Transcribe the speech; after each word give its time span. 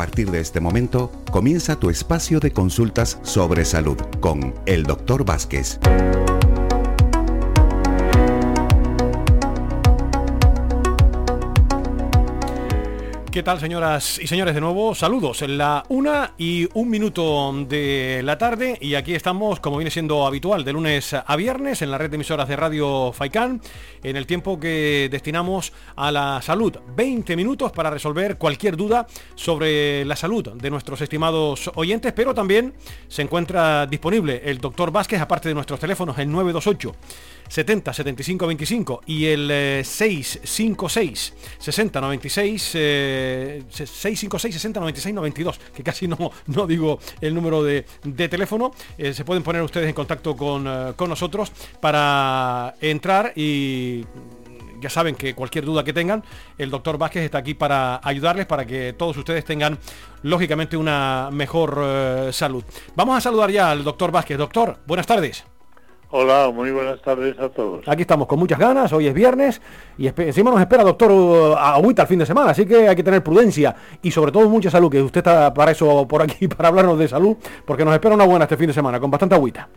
partir 0.00 0.30
de 0.30 0.40
este 0.40 0.60
momento 0.60 1.12
comienza 1.30 1.78
tu 1.78 1.90
espacio 1.90 2.40
de 2.40 2.52
consultas 2.52 3.18
sobre 3.20 3.66
salud 3.66 3.98
con 4.20 4.54
el 4.64 4.84
Dr. 4.84 5.26
Vázquez. 5.26 5.78
¿Qué 13.30 13.44
tal, 13.44 13.60
señoras 13.60 14.18
y 14.18 14.26
señores? 14.26 14.56
De 14.56 14.60
nuevo, 14.60 14.92
saludos. 14.92 15.42
En 15.42 15.56
la 15.56 15.84
una 15.88 16.32
y 16.36 16.68
un 16.74 16.90
minuto 16.90 17.52
de 17.68 18.22
la 18.24 18.36
tarde 18.36 18.76
y 18.80 18.96
aquí 18.96 19.14
estamos, 19.14 19.60
como 19.60 19.76
viene 19.76 19.92
siendo 19.92 20.26
habitual, 20.26 20.64
de 20.64 20.72
lunes 20.72 21.14
a 21.14 21.36
viernes 21.36 21.80
en 21.80 21.92
la 21.92 21.98
red 21.98 22.10
de 22.10 22.16
emisoras 22.16 22.48
de 22.48 22.56
Radio 22.56 23.12
Faicán, 23.12 23.60
en 24.02 24.16
el 24.16 24.26
tiempo 24.26 24.58
que 24.58 25.08
destinamos 25.12 25.72
a 25.94 26.10
la 26.10 26.42
salud. 26.42 26.76
20 26.96 27.36
minutos 27.36 27.70
para 27.70 27.88
resolver 27.88 28.36
cualquier 28.36 28.76
duda 28.76 29.06
sobre 29.36 30.04
la 30.04 30.16
salud 30.16 30.48
de 30.54 30.68
nuestros 30.68 31.00
estimados 31.00 31.70
oyentes, 31.76 32.12
pero 32.12 32.34
también 32.34 32.74
se 33.06 33.22
encuentra 33.22 33.86
disponible 33.86 34.42
el 34.44 34.58
doctor 34.58 34.90
Vázquez, 34.90 35.20
aparte 35.20 35.48
de 35.48 35.54
nuestros 35.54 35.78
teléfonos, 35.78 36.18
el 36.18 36.28
928. 36.32 36.96
70 37.50 37.92
75 37.92 38.46
25 38.46 39.02
y 39.06 39.26
el 39.26 39.48
656 39.84 41.34
60 41.58 42.00
96 42.00 42.62
656 42.62 44.54
60 44.54 44.80
96 44.80 45.14
92 45.14 45.60
que 45.74 45.82
casi 45.82 46.06
no, 46.06 46.16
no 46.46 46.66
digo 46.66 47.00
el 47.20 47.34
número 47.34 47.62
de, 47.62 47.84
teléfono 48.28 48.72
eh, 48.96 49.12
se 49.12 49.24
pueden 49.24 49.42
poner 49.42 49.62
ustedes 49.62 49.88
en 49.88 49.94
contacto 49.94 50.36
con, 50.36 50.64
eh, 50.66 50.92
con 50.94 51.08
nosotros 51.08 51.50
para 51.80 52.74
entrar 52.80 53.32
y 53.34 54.04
ya 54.80 54.88
saben 54.88 55.14
que 55.14 55.34
cualquier 55.34 55.66
duda 55.66 55.84
que 55.84 55.92
tengan, 55.92 56.24
el 56.56 56.70
doctor 56.70 56.96
Vázquez 56.96 57.24
está 57.24 57.36
aquí 57.36 57.52
para 57.52 58.00
ayudarles, 58.02 58.46
para 58.46 58.64
que 58.64 58.94
todos 58.94 59.14
ustedes 59.18 59.44
tengan, 59.44 59.78
lógicamente, 60.22 60.74
una 60.74 61.28
mejor 61.30 61.82
eh, 61.82 62.30
salud. 62.32 62.64
Vamos 62.96 63.18
a 63.18 63.20
saludar 63.20 63.50
ya 63.50 63.70
al 63.70 63.84
doctor 63.84 64.10
Vázquez. 64.10 64.38
Doctor, 64.38 64.78
buenas 64.86 65.06
tardes. 65.06 65.44
Hola, 66.12 66.50
muy 66.52 66.72
buenas 66.72 67.00
tardes 67.00 67.38
a 67.38 67.48
todos. 67.50 67.86
Aquí 67.86 68.02
estamos 68.02 68.26
con 68.26 68.36
muchas 68.36 68.58
ganas, 68.58 68.92
hoy 68.92 69.06
es 69.06 69.14
viernes 69.14 69.62
y 69.96 70.08
encima 70.08 70.50
nos 70.50 70.58
espera 70.60 70.82
doctor 70.82 71.12
uh, 71.12 71.54
agüita 71.54 72.02
el 72.02 72.08
fin 72.08 72.18
de 72.18 72.26
semana, 72.26 72.50
así 72.50 72.66
que 72.66 72.88
hay 72.88 72.96
que 72.96 73.04
tener 73.04 73.22
prudencia 73.22 73.76
y 74.02 74.10
sobre 74.10 74.32
todo 74.32 74.48
mucha 74.48 74.72
salud, 74.72 74.90
que 74.90 75.00
usted 75.00 75.20
está 75.20 75.54
para 75.54 75.70
eso 75.70 76.08
por 76.08 76.20
aquí, 76.22 76.48
para 76.56 76.68
hablarnos 76.68 76.98
de 76.98 77.06
salud, 77.06 77.36
porque 77.64 77.84
nos 77.84 77.94
espera 77.94 78.16
una 78.16 78.24
buena 78.24 78.46
este 78.46 78.56
fin 78.56 78.66
de 78.66 78.72
semana, 78.72 78.98
con 78.98 79.08
bastante 79.08 79.36
agüita. 79.36 79.68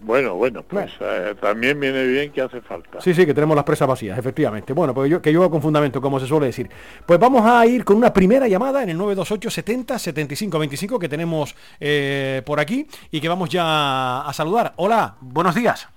Bueno, 0.00 0.34
bueno, 0.34 0.62
pues 0.62 0.92
eh, 1.00 1.34
también 1.40 1.80
viene 1.80 2.04
bien 2.04 2.32
que 2.32 2.42
hace 2.42 2.60
falta. 2.60 3.00
Sí, 3.00 3.14
sí, 3.14 3.24
que 3.26 3.34
tenemos 3.34 3.56
las 3.56 3.64
presas 3.64 3.88
vacías, 3.88 4.18
efectivamente. 4.18 4.72
Bueno, 4.72 4.94
pues 4.94 5.10
yo, 5.10 5.22
que 5.22 5.32
yo 5.32 5.50
con 5.50 5.62
fundamento, 5.62 6.00
como 6.00 6.20
se 6.20 6.26
suele 6.26 6.46
decir. 6.46 6.70
Pues 7.04 7.18
vamos 7.18 7.44
a 7.44 7.64
ir 7.66 7.84
con 7.84 7.96
una 7.96 8.12
primera 8.12 8.46
llamada 8.46 8.82
en 8.82 8.90
el 8.90 8.98
928 8.98 9.50
70 9.50 9.98
75 9.98 10.58
25 10.58 10.98
que 10.98 11.08
tenemos 11.08 11.54
eh, 11.80 12.42
por 12.44 12.60
aquí 12.60 12.86
y 13.10 13.20
que 13.20 13.28
vamos 13.28 13.48
ya 13.48 14.20
a 14.20 14.32
saludar. 14.32 14.74
Hola, 14.76 15.16
buenos 15.20 15.54
días. 15.54 15.88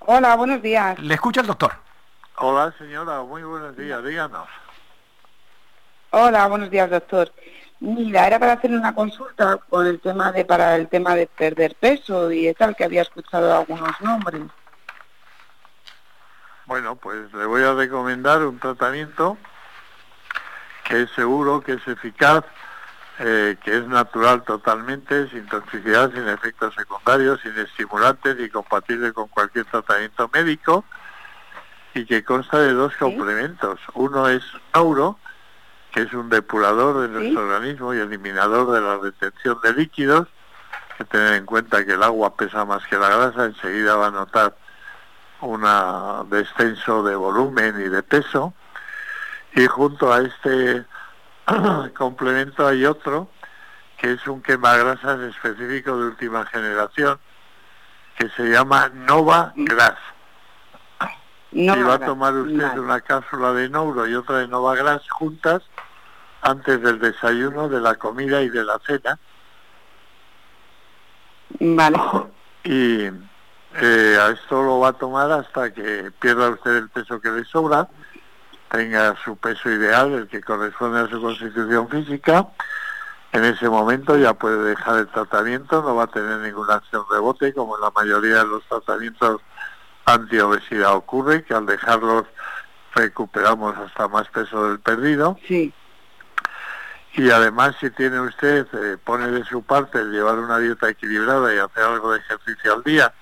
Hola, 0.00 0.36
buenos 0.36 0.62
días. 0.62 0.98
Le 0.98 1.14
escucha 1.14 1.40
el 1.40 1.46
doctor. 1.46 1.72
Hola, 2.38 2.72
señora, 2.78 3.22
muy 3.22 3.42
buenos 3.42 3.76
días, 3.76 4.02
díganos. 4.04 4.48
Hola, 6.10 6.46
buenos 6.46 6.70
días, 6.70 6.88
doctor. 6.88 7.32
Mira, 7.80 8.26
era 8.26 8.38
para 8.38 8.54
hacer 8.54 8.72
una 8.72 8.94
consulta 8.94 9.58
con 9.68 9.86
el 9.86 10.00
tema 10.00 10.32
de 10.32 10.44
para 10.44 10.74
el 10.74 10.88
tema 10.88 11.14
de 11.14 11.26
perder 11.28 11.76
peso 11.76 12.32
y 12.32 12.52
tal 12.54 12.74
que 12.74 12.84
había 12.84 13.02
escuchado 13.02 13.56
algunos 13.56 14.00
nombres. 14.00 14.42
Bueno, 16.66 16.96
pues 16.96 17.32
le 17.32 17.46
voy 17.46 17.62
a 17.62 17.72
recomendar 17.74 18.42
un 18.44 18.58
tratamiento 18.58 19.38
que 20.84 21.02
es 21.02 21.10
seguro, 21.12 21.60
que 21.60 21.74
es 21.74 21.86
eficaz, 21.86 22.44
eh, 23.20 23.56
que 23.62 23.78
es 23.78 23.86
natural 23.86 24.42
totalmente, 24.42 25.28
sin 25.28 25.46
toxicidad, 25.46 26.10
sin 26.12 26.28
efectos 26.28 26.74
secundarios, 26.74 27.40
sin 27.42 27.56
estimulantes 27.58 28.36
y 28.40 28.48
compatible 28.48 29.12
con 29.12 29.28
cualquier 29.28 29.66
tratamiento 29.66 30.28
médico 30.32 30.84
y 31.94 32.04
que 32.06 32.24
consta 32.24 32.58
de 32.58 32.72
dos 32.72 32.94
complementos. 32.96 33.80
Uno 33.94 34.28
es 34.28 34.42
Auro, 34.72 35.18
que 35.22 35.27
es 36.02 36.12
un 36.12 36.28
depurador 36.28 37.00
de 37.02 37.08
nuestro 37.08 37.42
organismo 37.42 37.94
y 37.94 37.98
eliminador 37.98 38.72
de 38.72 38.80
la 38.80 38.98
retención 38.98 39.58
de 39.62 39.72
líquidos, 39.72 40.28
que 40.96 41.04
tener 41.04 41.34
en 41.34 41.46
cuenta 41.46 41.84
que 41.84 41.92
el 41.92 42.02
agua 42.02 42.36
pesa 42.36 42.64
más 42.64 42.86
que 42.86 42.96
la 42.96 43.08
grasa, 43.08 43.46
enseguida 43.46 43.96
va 43.96 44.08
a 44.08 44.10
notar 44.10 44.56
un 45.40 45.62
descenso 46.30 47.02
de 47.02 47.16
volumen 47.16 47.80
y 47.80 47.88
de 47.88 48.02
peso. 48.02 48.54
Y 49.54 49.66
junto 49.66 50.12
a 50.12 50.20
este 50.20 50.84
complemento 51.96 52.66
hay 52.66 52.84
otro, 52.84 53.28
que 53.96 54.12
es 54.12 54.26
un 54.26 54.42
quemagrasas 54.42 55.20
específico 55.20 55.98
de 55.98 56.06
última 56.06 56.46
generación, 56.46 57.18
que 58.16 58.28
se 58.30 58.44
llama 58.44 58.90
Nova 58.94 59.52
Gras. 59.56 59.98
y 61.50 61.66
va 61.66 61.94
a 61.94 61.98
tomar 61.98 62.34
usted 62.34 62.78
una 62.78 63.00
cápsula 63.00 63.52
de 63.52 63.68
Nouro 63.68 64.06
y 64.06 64.14
otra 64.14 64.38
de 64.38 64.48
Nova 64.48 64.76
Gras 64.76 65.02
juntas 65.10 65.62
antes 66.50 66.80
del 66.82 66.98
desayuno, 66.98 67.68
de 67.68 67.80
la 67.80 67.94
comida 67.94 68.42
y 68.42 68.48
de 68.48 68.64
la 68.64 68.78
cena. 68.86 69.18
Vale. 71.60 71.98
Y 72.64 73.04
eh, 73.74 74.18
a 74.20 74.30
esto 74.30 74.62
lo 74.62 74.80
va 74.80 74.88
a 74.88 74.92
tomar 74.92 75.30
hasta 75.30 75.72
que 75.72 76.10
pierda 76.20 76.50
usted 76.50 76.76
el 76.76 76.88
peso 76.88 77.20
que 77.20 77.30
le 77.30 77.44
sobra, 77.44 77.88
tenga 78.70 79.16
su 79.24 79.36
peso 79.36 79.70
ideal, 79.70 80.12
el 80.12 80.28
que 80.28 80.40
corresponde 80.40 81.00
a 81.00 81.08
su 81.08 81.20
constitución 81.20 81.88
física. 81.88 82.48
En 83.32 83.44
ese 83.44 83.68
momento 83.68 84.16
ya 84.16 84.34
puede 84.34 84.70
dejar 84.70 84.98
el 84.98 85.08
tratamiento, 85.08 85.82
no 85.82 85.94
va 85.94 86.04
a 86.04 86.06
tener 86.06 86.38
ninguna 86.38 86.76
acción 86.76 87.04
rebote, 87.10 87.52
como 87.52 87.76
en 87.76 87.82
la 87.82 87.90
mayoría 87.90 88.38
de 88.38 88.46
los 88.46 88.64
tratamientos 88.64 89.42
antiobesidad 90.06 90.94
ocurre, 90.94 91.44
que 91.44 91.52
al 91.52 91.66
dejarlos 91.66 92.24
recuperamos 92.94 93.76
hasta 93.76 94.08
más 94.08 94.28
peso 94.28 94.68
del 94.68 94.80
perdido. 94.80 95.38
Sí. 95.46 95.72
Y 97.18 97.30
además 97.30 97.74
si 97.80 97.90
tiene 97.90 98.20
usted, 98.20 98.68
eh, 98.72 98.96
pone 99.02 99.26
de 99.28 99.44
su 99.44 99.60
parte 99.62 100.04
llevar 100.04 100.38
una 100.38 100.60
dieta 100.60 100.88
equilibrada 100.88 101.52
y 101.52 101.58
hacer 101.58 101.82
algo 101.82 102.12
de 102.12 102.20
ejercicio 102.20 102.74
al 102.74 102.84
día, 102.84 103.12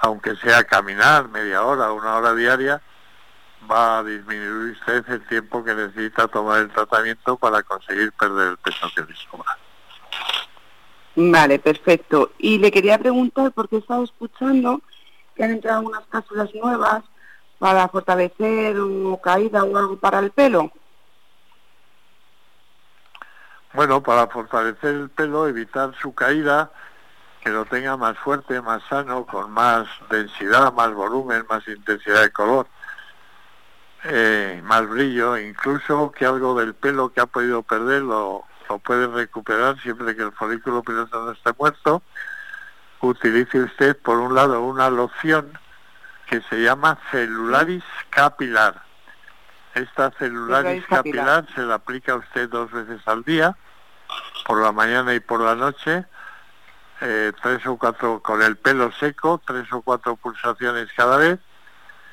aunque 0.00 0.34
sea 0.34 0.64
caminar 0.64 1.28
media 1.28 1.62
hora, 1.62 1.92
una 1.92 2.16
hora 2.16 2.34
diaria, 2.34 2.82
va 3.70 3.98
a 3.98 4.02
disminuir 4.02 4.72
usted 4.72 5.04
el 5.08 5.24
tiempo 5.28 5.62
que 5.62 5.72
necesita 5.72 6.26
tomar 6.26 6.62
el 6.62 6.70
tratamiento 6.70 7.36
para 7.36 7.62
conseguir 7.62 8.10
perder 8.10 8.48
el 8.48 8.56
peso 8.56 8.88
que 8.92 9.02
le 9.02 9.14
sobra. 9.14 9.56
Vale, 11.14 11.60
perfecto. 11.60 12.32
Y 12.38 12.58
le 12.58 12.72
quería 12.72 12.98
preguntar, 12.98 13.52
porque 13.52 13.76
he 13.76 13.78
estado 13.78 14.02
escuchando 14.02 14.80
que 15.36 15.44
han 15.44 15.52
entrado 15.52 15.82
unas 15.82 16.04
cápsulas 16.08 16.52
nuevas 16.56 17.04
para 17.60 17.86
fortalecer 17.86 18.76
o 18.80 19.16
caída 19.22 19.62
o 19.62 19.76
algo 19.76 19.96
para 19.96 20.18
el 20.18 20.32
pelo. 20.32 20.72
Bueno, 23.74 24.02
para 24.02 24.26
fortalecer 24.26 24.94
el 24.94 25.10
pelo, 25.10 25.48
evitar 25.48 25.94
su 26.00 26.14
caída, 26.14 26.70
que 27.40 27.50
lo 27.50 27.64
tenga 27.64 27.96
más 27.96 28.18
fuerte, 28.18 28.60
más 28.60 28.82
sano, 28.88 29.26
con 29.26 29.50
más 29.50 29.88
densidad, 30.10 30.72
más 30.74 30.92
volumen, 30.92 31.44
más 31.48 31.66
intensidad 31.66 32.22
de 32.22 32.30
color, 32.30 32.66
eh, 34.04 34.60
más 34.64 34.86
brillo, 34.88 35.38
incluso 35.38 36.12
que 36.12 36.26
algo 36.26 36.58
del 36.58 36.74
pelo 36.74 37.12
que 37.12 37.20
ha 37.20 37.26
podido 37.26 37.62
perder 37.62 38.02
lo, 38.02 38.44
lo 38.68 38.78
puede 38.78 39.06
recuperar 39.06 39.80
siempre 39.80 40.14
que 40.14 40.22
el 40.22 40.32
folículo 40.32 40.82
piloso 40.82 41.24
no 41.24 41.32
esté 41.32 41.52
muerto. 41.58 42.02
Utilice 43.00 43.60
usted, 43.60 43.96
por 43.96 44.18
un 44.18 44.34
lado, 44.34 44.62
una 44.62 44.90
loción 44.90 45.58
que 46.26 46.40
se 46.42 46.62
llama 46.62 46.98
celularis 47.10 47.84
capilar. 48.10 48.82
Esta 49.74 50.10
celularis 50.12 50.84
capilar 50.86 51.46
se 51.54 51.62
la 51.62 51.74
aplica 51.74 52.14
usted 52.14 52.48
dos 52.48 52.70
veces 52.70 53.00
al 53.06 53.24
día, 53.24 53.56
por 54.46 54.60
la 54.60 54.72
mañana 54.72 55.14
y 55.14 55.20
por 55.20 55.40
la 55.40 55.54
noche, 55.54 56.04
eh, 57.00 57.32
tres 57.42 57.66
o 57.66 57.76
cuatro 57.76 58.20
con 58.20 58.42
el 58.42 58.56
pelo 58.56 58.92
seco, 58.92 59.40
tres 59.44 59.72
o 59.72 59.82
cuatro 59.82 60.16
pulsaciones 60.16 60.88
cada 60.96 61.16
vez, 61.16 61.38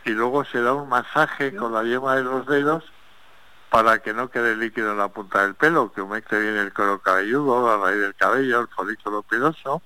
y 0.06 0.12
luego 0.12 0.46
se 0.46 0.62
da 0.62 0.74
un 0.74 0.90
masaje 0.90 1.56
con 1.56 1.74
la 1.74 1.84
yema 1.84 2.16
de 2.16 2.24
los 2.24 2.46
dedos 2.46 2.84
para 3.70 4.00
que 4.00 4.14
no 4.14 4.30
quede 4.32 4.56
líquido 4.56 4.92
en 4.92 4.98
la 4.98 5.10
punta 5.10 5.44
del 5.44 5.56
pelo, 5.56 5.92
que 5.92 6.02
humecte 6.02 6.40
bien 6.40 6.58
el 6.58 6.74
cuero 6.74 7.00
cabelludo, 7.00 7.68
la 7.68 7.86
raíz 7.86 8.02
del 8.02 8.16
cabello, 8.16 8.62
el 8.62 8.68
folículo 8.68 9.22
piloso, 9.24 9.82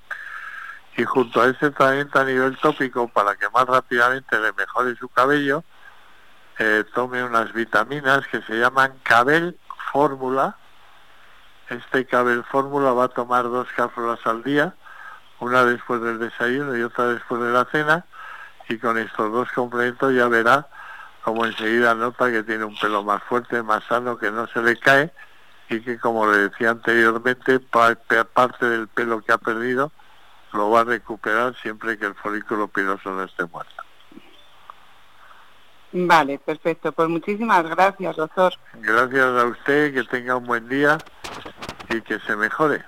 y 0.95 1.04
junto 1.04 1.42
a 1.42 1.48
ese 1.48 1.72
tratamiento 1.72 2.19
a 2.19 2.24
nivel 2.24 2.57
tópico 2.57 3.07
para 3.07 3.36
que 3.36 3.50
más 3.50 3.66
rápidamente 3.66 4.40
le 4.40 4.54
mejore 4.54 4.95
su 4.95 5.10
cabello, 5.10 5.63
eh, 6.60 6.86
tome 6.94 7.24
unas 7.24 7.51
vitaminas 7.51 8.25
que 8.28 8.42
se 8.44 8.54
llaman 8.54 8.94
Cabel 9.04 9.60
Fórmula. 9.92 10.56
Este 11.69 12.06
Cabel 12.06 12.44
Fórmula 12.44 12.92
va 12.92 13.06
a 13.06 13.10
tomar 13.10 13.44
dos 13.44 13.68
cápsulas 13.75 14.19
al 14.25 14.44
día, 14.44 14.74
una 15.39 15.65
después 15.65 16.01
del 16.01 16.19
desayuno 16.19 16.77
y 16.77 16.83
otra 16.83 17.07
después 17.07 17.42
de 17.42 17.51
la 17.51 17.65
cena, 17.65 18.06
y 18.69 18.77
con 18.77 18.98
estos 18.98 19.31
dos 19.31 19.51
complementos 19.51 20.13
ya 20.13 20.27
verá 20.27 20.68
como 21.24 21.45
enseguida 21.45 21.95
nota 21.95 22.30
que 22.30 22.44
tiene 22.44 22.65
un 22.65 22.77
pelo 22.77 23.01
más 23.04 23.24
fuerte, 23.24 23.63
más 23.63 23.83
sano, 23.86 24.18
que 24.18 24.30
no 24.30 24.45
se 24.48 24.62
le 24.62 24.77
cae, 24.77 25.13
y 25.69 25.80
que, 25.80 25.98
como 25.98 26.30
le 26.30 26.50
decía 26.50 26.71
anteriormente, 26.71 27.60
parte 27.60 28.66
del 28.66 28.88
pelo 28.89 29.21
que 29.21 29.31
ha 29.31 29.38
perdido 29.38 29.92
lo 30.51 30.69
va 30.69 30.81
a 30.81 30.83
recuperar 30.83 31.56
siempre 31.62 31.98
que 31.98 32.06
el 32.06 32.16
folículo 32.16 32.68
piloso 32.68 33.09
no 33.12 33.24
esté 33.24 33.45
muerto. 33.45 33.83
Vale, 35.94 36.40
perfecto. 36.40 36.92
Pues 36.92 37.07
muchísimas 37.07 37.63
gracias, 37.69 38.16
doctor. 38.16 38.54
Gracias 38.81 39.25
a 39.25 39.45
usted, 39.45 39.94
que 39.94 40.04
tenga 40.04 40.36
un 40.36 40.45
buen 40.45 40.68
día 40.68 40.98
y 41.90 42.01
que 42.01 42.19
se 42.19 42.36
mejore. 42.36 42.84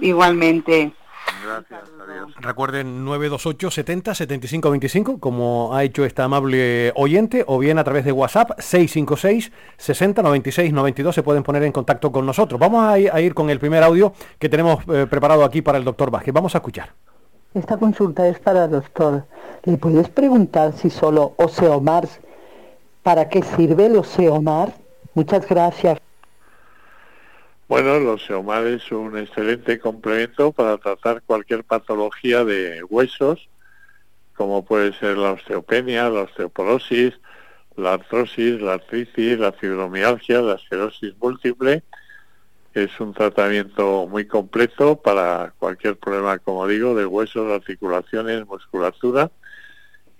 Igualmente. 0.00 0.92
Gracias, 1.44 1.80
adiós. 2.02 2.34
Recuerden 2.40 3.04
928 3.04 3.70
70 3.70 4.14
75 4.14 4.70
25, 4.70 5.20
como 5.20 5.74
ha 5.74 5.84
hecho 5.84 6.04
esta 6.04 6.24
amable 6.24 6.92
oyente, 6.96 7.44
o 7.46 7.58
bien 7.58 7.78
a 7.78 7.84
través 7.84 8.04
de 8.04 8.12
WhatsApp 8.12 8.50
656 8.58 9.50
60 9.78 10.22
96 10.22 10.72
92 10.72 11.14
se 11.14 11.22
pueden 11.22 11.42
poner 11.42 11.62
en 11.62 11.72
contacto 11.72 12.12
con 12.12 12.26
nosotros. 12.26 12.60
Vamos 12.60 12.84
a 12.84 12.98
ir, 12.98 13.34
con 13.34 13.48
el 13.48 13.58
primer 13.58 13.82
audio 13.82 14.12
que 14.38 14.50
tenemos 14.50 14.84
eh, 14.88 15.06
preparado 15.08 15.44
aquí 15.44 15.62
para 15.62 15.78
el 15.78 15.84
doctor 15.84 16.10
Vázquez. 16.10 16.34
Vamos 16.34 16.54
a 16.54 16.58
escuchar. 16.58 16.92
Esta 17.54 17.78
consulta 17.78 18.28
es 18.28 18.38
para 18.38 18.66
el 18.66 18.70
doctor. 18.70 19.24
¿Le 19.64 19.76
puedes 19.76 20.08
preguntar 20.08 20.72
si 20.72 20.90
solo 20.90 21.34
Oseomars, 21.36 22.20
para 23.02 23.28
qué 23.28 23.42
sirve 23.42 23.86
el 23.86 23.96
Oseomar? 23.96 24.72
Muchas 25.14 25.48
gracias. 25.48 25.98
Bueno, 27.68 27.96
el 27.96 28.06
Oseomar 28.06 28.66
es 28.66 28.90
un 28.90 29.16
excelente 29.16 29.78
complemento 29.78 30.52
para 30.52 30.76
tratar 30.78 31.22
cualquier 31.22 31.64
patología 31.64 32.44
de 32.44 32.82
huesos, 32.84 33.48
como 34.34 34.64
puede 34.64 34.92
ser 34.94 35.16
la 35.18 35.32
osteopenia, 35.32 36.08
la 36.08 36.22
osteoporosis, 36.22 37.14
la 37.76 37.94
artrosis, 37.94 38.60
la 38.60 38.74
artritis, 38.74 39.38
la 39.38 39.52
fibromialgia, 39.52 40.40
la 40.40 40.54
esclerosis 40.54 41.14
múltiple 41.20 41.84
es 42.74 43.00
un 43.00 43.12
tratamiento 43.12 44.06
muy 44.06 44.26
completo 44.26 44.96
para 44.96 45.52
cualquier 45.58 45.96
problema, 45.96 46.38
como 46.38 46.66
digo, 46.66 46.94
de 46.94 47.06
huesos, 47.06 47.50
articulaciones, 47.52 48.46
musculatura, 48.46 49.30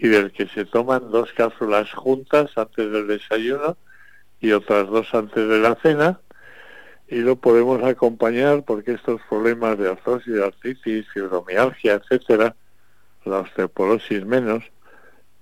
y 0.02 0.08
del 0.08 0.32
que 0.32 0.49
se 0.49 0.64
toman 0.64 1.11
dos 1.11 1.31
cápsulas 1.35 1.93
juntas 1.93 2.50
antes 2.56 2.91
del 2.91 3.06
desayuno 3.06 3.76
y 4.41 4.52
otras 4.52 4.88
dos 4.88 5.14
antes 5.14 5.47
de 5.47 5.58
la 5.58 5.75
cena, 5.75 6.20
y 7.06 7.17
lo 7.17 7.37
podemos 7.37 7.82
acompañar 7.82 8.62
porque 8.64 8.93
estos 8.93 9.20
problemas 9.29 9.76
de 9.76 9.91
artrosis, 9.91 10.41
artritis, 10.41 11.06
fibromialgia, 11.12 11.94
etcétera, 11.94 12.56
la 13.26 13.41
osteoporosis 13.41 14.25
menos, 14.25 14.64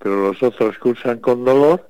pero 0.00 0.26
los 0.26 0.42
otros 0.42 0.76
cursan 0.78 1.20
con 1.20 1.44
dolor, 1.44 1.88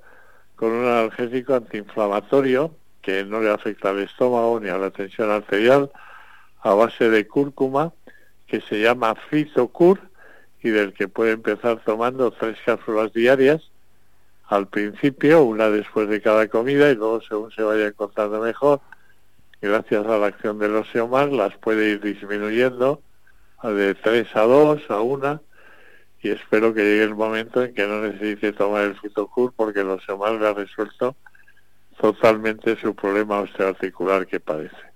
con 0.55 0.71
un 0.71 0.85
analgésico 0.85 1.55
antiinflamatorio 1.55 2.75
que 3.00 3.25
no 3.25 3.41
le 3.41 3.50
afecta 3.50 3.91
al 3.91 4.00
estómago 4.00 4.61
ni 4.61 4.69
a 4.69 4.76
la 4.76 4.91
tensión 4.91 5.31
arterial, 5.31 5.91
a 6.61 6.75
base 6.75 7.09
de 7.09 7.26
cúrcuma, 7.26 7.94
que 8.47 8.61
se 8.61 8.82
llama 8.82 9.14
Fitocur 9.31 10.08
y 10.63 10.71
del 10.71 10.93
que 10.93 11.09
puede 11.09 11.33
empezar 11.33 11.81
tomando 11.85 12.31
tres 12.31 12.57
cápsulas 12.65 13.13
diarias, 13.13 13.71
al 14.49 14.67
principio, 14.67 15.43
una 15.45 15.69
después 15.71 16.09
de 16.09 16.23
cada 16.23 16.49
comida 16.49 16.91
y 16.91 16.95
luego 16.95 17.21
según 17.21 17.51
se 17.53 17.63
vaya 17.63 17.87
encontrando 17.87 18.41
mejor, 18.41 18.81
gracias 19.61 20.07
a 20.07 20.19
la 20.19 20.29
acción 20.29 20.59
del 20.59 20.77
oseomar, 20.77 21.31
las 21.31 21.57
puede 21.59 21.91
ir 21.91 22.01
disminuyendo 22.01 23.03
de 23.63 23.95
tres 23.95 24.35
a 24.35 24.43
dos, 24.43 24.81
a 24.89 25.01
una, 25.01 25.41
y 26.23 26.31
espero 26.31 26.75
que 26.75 26.83
llegue 26.83 27.05
el 27.05 27.15
momento 27.15 27.63
en 27.63 27.75
que 27.75 27.87
no 27.87 28.01
necesite 28.01 28.53
tomar 28.53 28.85
el 28.85 28.99
Fitocur 28.99 29.53
porque 29.55 29.81
el 29.81 29.91
oseomar 29.91 30.33
le 30.33 30.49
ha 30.49 30.55
resuelto 30.55 31.15
totalmente 32.01 32.77
su 32.77 32.95
problema 32.95 33.41
osteoarticular 33.41 34.27
que 34.27 34.41
padece. 34.41 34.88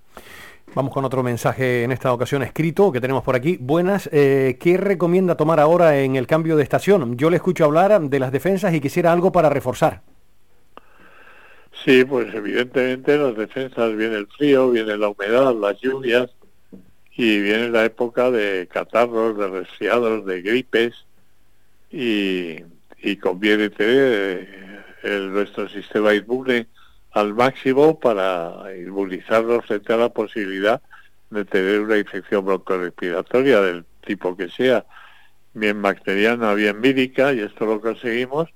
Vamos 0.75 0.91
con 0.91 1.05
otro 1.05 1.21
mensaje 1.21 1.83
en 1.83 1.91
esta 1.91 2.11
ocasión 2.11 2.41
escrito 2.41 2.91
que 2.91 2.99
tenemos 2.99 3.21
por 3.21 3.35
aquí. 3.35 3.57
Buenas, 3.59 4.09
eh, 4.11 4.57
¿qué 4.59 4.75
recomienda 4.77 5.37
tomar 5.37 5.59
ahora 5.59 5.99
en 5.99 6.15
el 6.15 6.25
cambio 6.25 6.55
de 6.57 6.63
estación? 6.63 7.15
Yo 7.15 7.29
le 7.29 7.35
escucho 7.35 7.65
hablar 7.65 8.01
de 8.01 8.19
las 8.19 8.31
defensas 8.31 8.73
y 8.73 8.81
quisiera 8.81 9.11
algo 9.11 9.31
para 9.31 9.51
reforzar. 9.51 10.01
Sí, 11.85 12.03
pues 12.05 12.33
evidentemente 12.33 13.15
las 13.19 13.37
defensas 13.37 13.95
viene 13.95 14.15
el 14.15 14.27
frío, 14.27 14.71
viene 14.71 14.97
la 14.97 15.09
humedad, 15.09 15.53
las 15.53 15.79
lluvias 15.79 16.31
y 17.15 17.39
viene 17.39 17.69
la 17.69 17.85
época 17.85 18.31
de 18.31 18.67
catarros, 18.67 19.37
de 19.37 19.47
resfriados, 19.49 20.25
de 20.25 20.41
gripes 20.41 21.05
y, 21.91 22.55
y 22.97 23.17
conviene 23.17 23.69
tener 23.69 24.83
el, 25.03 25.31
nuestro 25.33 25.69
sistema 25.69 26.15
inmune 26.15 26.65
al 27.13 27.33
máximo 27.33 27.99
para 27.99 28.75
inmunizarnos 28.75 29.65
frente 29.65 29.93
a 29.93 29.97
la 29.97 30.09
posibilidad 30.09 30.81
de 31.29 31.45
tener 31.45 31.81
una 31.81 31.97
infección 31.97 32.45
broncorespiratoria 32.45 33.61
del 33.61 33.85
tipo 34.05 34.35
que 34.35 34.49
sea, 34.49 34.85
bien 35.53 35.81
bacteriana, 35.81 36.53
bien 36.53 36.81
vírica, 36.81 37.33
y 37.33 37.39
esto 37.39 37.65
lo 37.65 37.79
conseguimos 37.81 38.49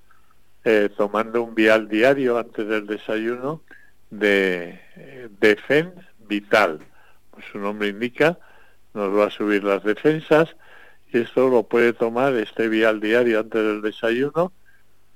eh, 0.64 0.90
tomando 0.96 1.44
un 1.44 1.54
vial 1.54 1.88
diario 1.88 2.38
antes 2.38 2.68
del 2.68 2.88
desayuno 2.88 3.62
de, 4.10 4.80
Defen 5.40 5.94
Vital. 6.28 6.80
Pues 7.32 7.46
su 7.52 7.60
nombre 7.60 7.90
indica, 7.90 8.40
nos 8.94 9.16
va 9.16 9.28
a 9.28 9.32
subir 9.32 9.64
las 9.64 9.84
defensas, 9.84 10.56
y 11.14 11.20
esto 11.20 11.50
lo 11.50 11.64
puede 11.64 11.94
tomar 11.94 12.34
este 12.36 12.68
vial 12.68 13.00
diario 13.00 13.40
antes 13.40 13.64
del 13.64 13.82
desayuno 13.82 14.52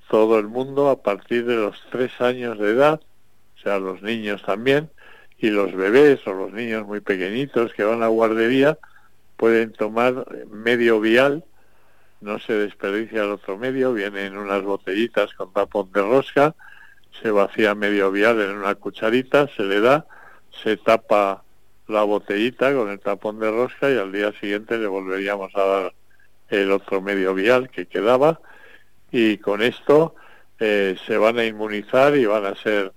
todo 0.08 0.38
el 0.38 0.46
mundo 0.46 0.90
a 0.90 1.02
partir 1.02 1.46
de 1.46 1.56
los 1.56 1.80
tres 1.90 2.20
años 2.20 2.58
de 2.58 2.70
edad 2.70 3.00
o 3.62 3.68
sea, 3.68 3.78
los 3.78 4.02
niños 4.02 4.42
también, 4.42 4.90
y 5.38 5.50
los 5.50 5.72
bebés 5.72 6.26
o 6.26 6.32
los 6.32 6.52
niños 6.52 6.84
muy 6.86 7.00
pequeñitos 7.00 7.72
que 7.74 7.84
van 7.84 8.02
a 8.02 8.08
guardería 8.08 8.78
pueden 9.36 9.72
tomar 9.72 10.26
medio 10.50 11.00
vial, 11.00 11.44
no 12.20 12.38
se 12.40 12.54
desperdicia 12.54 13.22
el 13.22 13.30
otro 13.30 13.58
medio, 13.58 13.92
vienen 13.92 14.36
unas 14.36 14.62
botellitas 14.62 15.32
con 15.34 15.52
tapón 15.52 15.90
de 15.92 16.00
rosca, 16.00 16.54
se 17.20 17.30
vacía 17.30 17.74
medio 17.74 18.10
vial 18.10 18.40
en 18.40 18.56
una 18.56 18.74
cucharita, 18.74 19.48
se 19.48 19.62
le 19.62 19.80
da, 19.80 20.06
se 20.62 20.76
tapa 20.76 21.44
la 21.88 22.02
botellita 22.02 22.74
con 22.74 22.90
el 22.90 22.98
tapón 22.98 23.38
de 23.38 23.50
rosca 23.50 23.90
y 23.90 23.98
al 23.98 24.10
día 24.10 24.32
siguiente 24.40 24.78
le 24.78 24.86
volveríamos 24.86 25.54
a 25.54 25.64
dar 25.64 25.94
el 26.48 26.70
otro 26.72 27.00
medio 27.00 27.34
vial 27.34 27.70
que 27.70 27.86
quedaba. 27.86 28.40
Y 29.10 29.38
con 29.38 29.62
esto 29.62 30.14
eh, 30.58 30.96
se 31.06 31.18
van 31.18 31.38
a 31.38 31.44
inmunizar 31.44 32.16
y 32.16 32.24
van 32.26 32.46
a 32.46 32.54
ser 32.54 32.92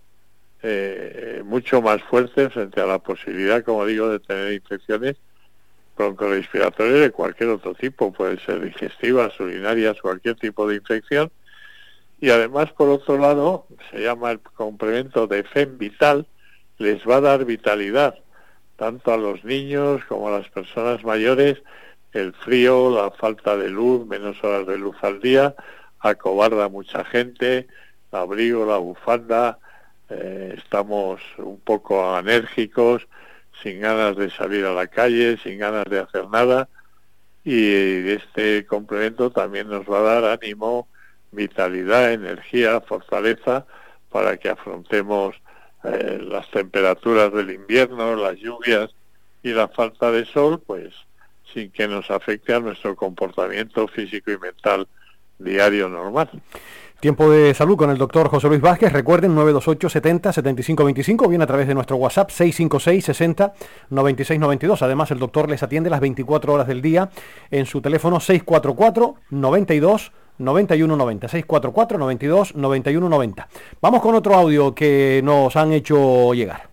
eh, 0.68 1.44
mucho 1.46 1.80
más 1.80 2.02
fuerte 2.04 2.50
frente 2.50 2.82
a 2.82 2.88
la 2.88 2.98
posibilidad, 2.98 3.63
como 3.63 3.86
digo, 3.86 4.10
de 4.10 4.20
tener 4.20 4.54
infecciones 4.54 5.16
broncorespiratorias 5.96 7.01
de 7.01 7.12
cualquier 7.12 7.50
otro 7.50 7.75
tipo, 7.75 8.12
puede 8.12 8.39
ser 8.39 8.62
digestivas, 8.62 9.39
urinarias, 9.39 10.01
cualquier 10.01 10.36
tipo 10.36 10.68
de 10.68 10.78
infección. 10.78 11.32
Y 12.20 12.32
además, 12.32 12.72
por 12.72 12.89
otro 12.89 13.20
lado, 13.20 13.68
se 13.92 14.01
llama 14.01 14.32
el 14.32 14.39
complemento 14.39 15.28
de 15.28 15.44
FEM 15.44 15.78
Vital, 15.78 16.25
les 16.80 17.08
va 17.08 17.18
a 17.18 17.22
dar 17.22 17.46
vitalidad, 17.46 18.16
tanto 18.75 19.13
a 19.13 19.18
los 19.18 19.44
niños 19.46 20.04
como 20.06 20.30
a 20.30 20.39
las 20.39 20.50
personas 20.50 21.04
mayores, 21.04 21.62
el 22.13 22.34
frío, 22.34 22.89
la 22.89 23.12
falta 23.12 23.56
de 23.56 23.70
luz, 23.70 24.08
menos 24.08 24.44
horas 24.44 24.66
de 24.66 24.80
luz 24.80 24.96
al 25.04 25.22
día, 25.22 25.54
acobarda 26.00 26.66
a 26.66 26.70
mucha 26.70 27.06
gente, 27.06 27.68
el 28.12 28.20
abrigo, 28.20 28.66
la 28.66 28.78
bufanda, 28.78 29.60
eh, 30.10 30.56
estamos 30.58 31.22
un 31.38 31.60
poco 31.60 32.18
enérgicos, 32.18 33.08
sin 33.62 33.80
ganas 33.80 34.16
de 34.16 34.30
salir 34.30 34.66
a 34.66 34.74
la 34.74 34.88
calle, 34.88 35.38
sin 35.38 35.58
ganas 35.58 35.86
de 35.86 36.00
hacer 36.00 36.28
nada 36.30 36.68
y 37.46 38.10
este 38.10 38.66
complemento 38.66 39.30
también 39.30 39.70
nos 39.70 39.86
va 39.86 40.00
a 40.00 40.22
dar 40.22 40.40
ánimo, 40.42 40.88
vitalidad, 41.32 42.12
energía, 42.12 42.82
fortaleza 42.82 43.68
para 44.10 44.38
que 44.38 44.50
afrontemos 44.50 45.36
eh, 45.84 46.20
las 46.28 46.50
temperaturas 46.50 47.32
del 47.32 47.52
invierno, 47.52 48.16
las 48.16 48.38
lluvias 48.38 48.90
y 49.44 49.52
la 49.52 49.68
falta 49.68 50.12
de 50.12 50.26
sol, 50.26 50.60
pues 50.66 50.96
sin 51.54 51.70
que 51.70 51.88
nos 51.88 52.10
afecte 52.10 52.52
a 52.56 52.60
nuestro 52.60 52.96
comportamiento 52.96 53.88
físico 53.88 54.32
y 54.32 54.40
mental 54.40 54.88
diario 55.38 55.88
normal. 55.88 56.30
Tiempo 57.06 57.30
de 57.30 57.54
salud 57.54 57.78
con 57.78 57.92
el 57.92 58.00
doctor 58.00 58.30
José 58.30 58.48
Luis 58.48 58.62
Vázquez. 58.62 58.92
Recuerden 58.92 59.36
928 59.36 59.90
70 59.90 60.34
75 60.34 60.86
25, 60.86 61.28
bien 61.28 61.44
a 61.44 61.46
través 61.46 61.68
de 61.68 61.76
nuestro 61.76 61.98
WhatsApp 61.98 62.32
656 62.32 63.06
60 63.06 63.54
96 63.92 64.40
92. 64.40 64.82
Además, 64.82 65.12
el 65.12 65.20
doctor 65.20 65.48
les 65.48 65.62
atiende 65.62 65.92
las 65.92 66.00
24 66.00 66.52
horas 66.52 66.66
del 66.66 66.82
día 66.82 67.12
en 67.52 67.68
su 67.68 67.80
teléfono 67.80 68.20
644 68.20 69.18
92 69.30 70.12
91 70.40 70.96
90. 70.96 71.28
644 71.28 72.00
92 72.00 72.56
91 72.56 73.08
90. 73.08 73.50
Vamos 73.82 74.02
con 74.02 74.16
otro 74.16 74.34
audio 74.34 74.74
que 74.74 75.22
nos 75.24 75.56
han 75.56 75.74
hecho 75.74 76.34
llegar. 76.34 76.70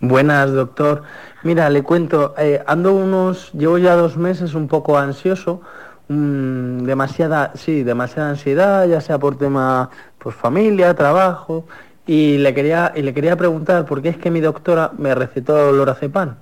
Buenas, 0.00 0.52
doctor. 0.52 1.02
Mira, 1.44 1.70
le 1.70 1.82
cuento, 1.82 2.34
eh, 2.36 2.62
ando 2.66 2.92
unos, 2.92 3.54
llevo 3.54 3.78
ya 3.78 3.96
dos 3.96 4.18
meses 4.18 4.52
un 4.52 4.68
poco 4.68 4.98
ansioso 4.98 5.62
demasiada, 6.08 7.52
sí, 7.54 7.82
demasiada 7.82 8.30
ansiedad, 8.30 8.86
ya 8.86 9.00
sea 9.00 9.18
por 9.18 9.38
tema 9.38 9.90
pues 10.18 10.36
familia, 10.36 10.94
trabajo, 10.94 11.66
Y 12.06 12.36
le 12.38 12.52
quería, 12.52 12.92
y 12.94 13.02
le 13.02 13.14
quería 13.14 13.36
preguntar, 13.36 13.86
porque 13.86 14.10
es 14.10 14.18
que 14.18 14.30
mi 14.30 14.40
doctora 14.40 14.92
me 14.98 15.14
recetó 15.14 15.72
lorazepam 15.72 16.36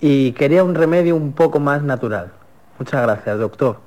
y 0.00 0.32
quería 0.32 0.64
un 0.64 0.74
remedio 0.74 1.14
un 1.16 1.32
poco 1.32 1.60
más 1.60 1.82
natural. 1.82 2.32
Muchas 2.78 3.02
gracias, 3.02 3.38
doctor. 3.38 3.78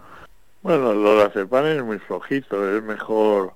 Bueno, 0.62 0.92
el 0.92 1.04
lorazepam 1.04 1.66
es 1.66 1.84
muy 1.84 2.00
flojito, 2.00 2.76
es 2.76 2.82
mejor 2.84 3.54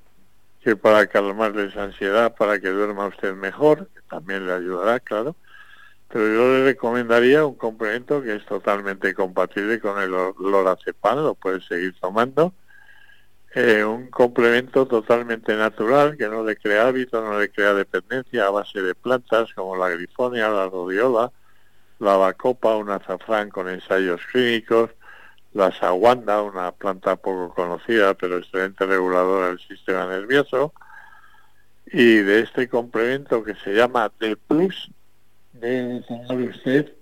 que 0.62 0.76
para 0.76 1.08
calmarle 1.08 1.66
esa 1.66 1.84
ansiedad, 1.84 2.36
para 2.36 2.60
que 2.60 2.70
duerma 2.70 3.08
usted 3.08 3.34
mejor, 3.34 3.90
también 4.10 4.46
le 4.46 4.54
ayudará, 4.54 5.00
claro. 5.00 5.36
Pero 6.12 6.28
yo 6.28 6.48
le 6.54 6.66
recomendaría 6.66 7.46
un 7.46 7.56
complemento 7.56 8.22
que 8.22 8.36
es 8.36 8.46
totalmente 8.46 9.14
compatible 9.14 9.80
con 9.80 10.02
el 10.02 10.12
lorazepam, 10.12 11.24
lo 11.24 11.36
puede 11.36 11.62
seguir 11.62 11.96
tomando, 12.00 12.54
eh, 13.54 13.84
un 13.84 14.10
complemento 14.10 14.86
totalmente 14.88 15.56
natural 15.56 16.18
que 16.18 16.28
no 16.28 16.44
le 16.44 16.56
crea 16.58 16.88
hábito, 16.88 17.22
no 17.22 17.40
le 17.40 17.50
crea 17.50 17.74
dependencia 17.74 18.48
a 18.48 18.50
base 18.50 18.82
de 18.82 18.96
plantas 18.96 19.54
como 19.54 19.76
la 19.76 19.90
grifonia, 19.90 20.50
la 20.50 20.68
rodiola, 20.68 21.32
la 22.00 22.18
bacopa, 22.18 22.76
un 22.76 22.90
azafrán 22.90 23.50
con 23.50 23.70
ensayos 23.70 24.22
clínicos, 24.32 24.90
la 25.54 25.72
saguanda, 25.72 26.42
una 26.42 26.72
planta 26.72 27.16
poco 27.16 27.54
conocida 27.54 28.14
pero 28.14 28.38
excelente 28.38 28.86
reguladora 28.86 29.48
del 29.48 29.60
sistema 29.60 30.08
nervioso, 30.08 30.74
y 31.86 32.18
de 32.18 32.42
este 32.42 32.70
complemento 32.70 33.44
que 33.44 33.56
se 33.56 33.74
llama 33.74 34.12
D 34.20 34.36
Plus, 34.36 34.90
debe 35.62 36.02
tomar 36.02 36.38
usted 36.38 36.94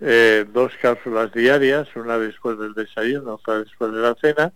eh, 0.00 0.46
dos 0.50 0.72
cápsulas 0.80 1.32
diarias, 1.32 1.88
una 1.94 2.18
después 2.18 2.58
del 2.58 2.72
desayuno, 2.72 3.34
otra 3.34 3.58
después 3.58 3.92
de 3.92 4.00
la 4.00 4.14
cena, 4.14 4.52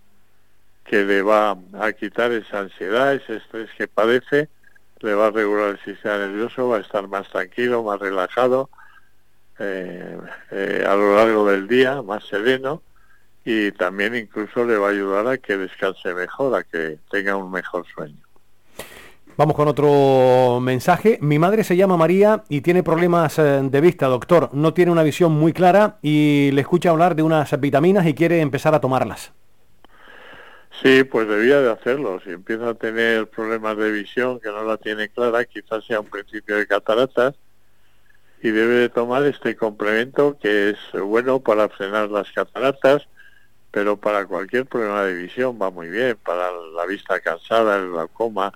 que 0.84 1.04
le 1.04 1.22
va 1.22 1.58
a 1.74 1.92
quitar 1.92 2.32
esa 2.32 2.60
ansiedad, 2.60 3.14
ese 3.14 3.36
estrés 3.36 3.70
que 3.76 3.86
padece, 3.86 4.48
le 5.00 5.14
va 5.14 5.26
a 5.26 5.30
regular 5.30 5.70
el 5.70 5.80
sistema 5.80 6.18
nervioso, 6.18 6.68
va 6.68 6.78
a 6.78 6.80
estar 6.80 7.06
más 7.08 7.28
tranquilo, 7.28 7.82
más 7.82 8.00
relajado 8.00 8.70
eh, 9.58 10.18
eh, 10.50 10.84
a 10.86 10.94
lo 10.94 11.14
largo 11.14 11.50
del 11.50 11.68
día, 11.68 12.00
más 12.00 12.24
sereno 12.24 12.82
y 13.44 13.72
también 13.72 14.14
incluso 14.14 14.64
le 14.64 14.78
va 14.78 14.88
a 14.88 14.90
ayudar 14.90 15.26
a 15.28 15.36
que 15.36 15.58
descanse 15.58 16.14
mejor, 16.14 16.54
a 16.56 16.64
que 16.64 16.98
tenga 17.10 17.36
un 17.36 17.50
mejor 17.52 17.84
sueño. 17.86 18.23
Vamos 19.36 19.56
con 19.56 19.66
otro 19.66 20.60
mensaje. 20.60 21.18
Mi 21.20 21.40
madre 21.40 21.64
se 21.64 21.76
llama 21.76 21.96
María 21.96 22.44
y 22.48 22.60
tiene 22.60 22.84
problemas 22.84 23.36
eh, 23.40 23.62
de 23.64 23.80
vista, 23.80 24.06
doctor. 24.06 24.50
No 24.52 24.72
tiene 24.74 24.92
una 24.92 25.02
visión 25.02 25.32
muy 25.32 25.52
clara 25.52 25.98
y 26.02 26.52
le 26.52 26.60
escucha 26.60 26.90
hablar 26.90 27.16
de 27.16 27.24
unas 27.24 27.58
vitaminas 27.60 28.06
y 28.06 28.14
quiere 28.14 28.40
empezar 28.40 28.76
a 28.76 28.80
tomarlas. 28.80 29.32
Sí, 30.80 31.02
pues 31.02 31.26
debía 31.26 31.60
de 31.60 31.72
hacerlo. 31.72 32.20
Si 32.24 32.30
empieza 32.30 32.68
a 32.68 32.74
tener 32.74 33.28
problemas 33.28 33.76
de 33.76 33.90
visión 33.90 34.38
que 34.38 34.50
no 34.50 34.62
la 34.62 34.76
tiene 34.76 35.08
clara, 35.08 35.44
quizás 35.44 35.84
sea 35.84 35.98
un 35.98 36.06
principio 36.06 36.56
de 36.56 36.68
cataratas 36.68 37.34
y 38.40 38.50
debe 38.50 38.74
de 38.74 38.88
tomar 38.88 39.24
este 39.24 39.56
complemento 39.56 40.38
que 40.40 40.70
es 40.70 40.78
bueno 40.92 41.40
para 41.40 41.68
frenar 41.68 42.08
las 42.08 42.30
cataratas, 42.30 43.08
pero 43.72 43.96
para 43.96 44.26
cualquier 44.26 44.66
problema 44.66 45.02
de 45.02 45.14
visión 45.14 45.58
va 45.60 45.70
muy 45.70 45.88
bien, 45.88 46.16
para 46.24 46.52
la 46.52 46.86
vista 46.86 47.18
cansada, 47.18 47.78
el 47.78 47.90
glaucoma, 47.90 48.52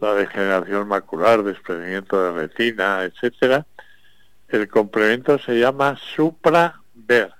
la 0.00 0.14
degeneración 0.14 0.88
macular, 0.88 1.42
desprendimiento 1.42 2.22
de 2.22 2.32
retina, 2.32 3.02
etcétera. 3.04 3.66
El 4.48 4.68
complemento 4.68 5.38
se 5.38 5.58
llama 5.58 5.96
Supra 5.96 6.80
Ver 6.94 7.32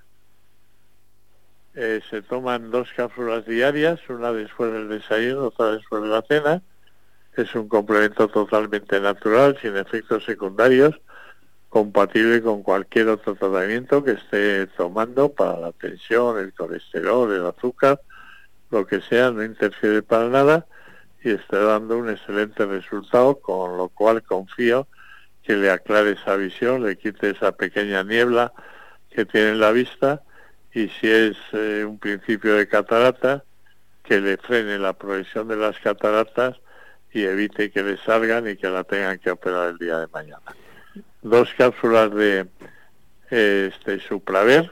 eh, 1.77 1.99
se 2.09 2.21
toman 2.21 2.71
dos 2.71 2.87
cápsulas 2.95 3.45
diarias, 3.45 3.99
una 4.07 4.31
después 4.31 4.71
del 4.71 4.87
desayuno, 4.87 5.47
otra 5.47 5.73
después 5.73 6.01
de 6.03 6.07
la 6.07 6.21
cena. 6.21 6.61
Es 7.35 7.53
un 7.53 7.67
complemento 7.67 8.29
totalmente 8.29 8.99
natural, 9.01 9.57
sin 9.61 9.75
efectos 9.75 10.23
secundarios, 10.23 10.95
compatible 11.67 12.41
con 12.41 12.63
cualquier 12.63 13.09
otro 13.09 13.35
tratamiento 13.35 14.01
que 14.01 14.11
esté 14.11 14.67
tomando 14.67 15.33
para 15.33 15.59
la 15.59 15.71
tensión, 15.73 16.39
el 16.39 16.53
colesterol, 16.53 17.33
el 17.33 17.45
azúcar, 17.45 17.99
lo 18.71 18.87
que 18.87 19.01
sea, 19.01 19.31
no 19.31 19.43
interfiere 19.43 20.01
para 20.01 20.29
nada 20.29 20.65
y 21.25 21.31
está 21.31 21.59
dando 21.59 21.97
un 21.97 22.09
excelente 22.09 22.65
resultado, 22.67 23.39
con 23.39 23.77
lo 23.77 23.89
cual 23.89 24.21
confío 24.21 24.87
que 25.41 25.55
le 25.55 25.71
aclare 25.71 26.11
esa 26.11 26.35
visión, 26.35 26.83
le 26.83 26.97
quite 26.97 27.31
esa 27.31 27.51
pequeña 27.51 28.03
niebla 28.03 28.53
que 29.09 29.25
tiene 29.25 29.49
en 29.49 29.59
la 29.59 29.71
vista 29.71 30.21
y 30.71 30.87
si 30.89 31.09
es 31.09 31.35
eh, 31.53 31.83
un 31.83 31.97
principio 31.97 32.55
de 32.55 32.67
catarata, 32.67 33.43
que 34.03 34.21
le 34.21 34.37
frene 34.37 34.77
la 34.77 34.93
progresión 34.93 35.47
de 35.47 35.55
las 35.55 35.79
cataratas 35.79 36.57
y 37.11 37.23
evite 37.23 37.71
que 37.71 37.81
le 37.81 37.97
salgan 37.97 38.47
y 38.47 38.55
que 38.55 38.69
la 38.69 38.83
tengan 38.83 39.17
que 39.17 39.31
operar 39.31 39.69
el 39.69 39.77
día 39.79 39.97
de 39.97 40.07
mañana. 40.07 40.55
Dos 41.23 41.49
cápsulas 41.57 42.13
de 42.13 42.45
este 43.31 43.99
supraver, 43.99 44.71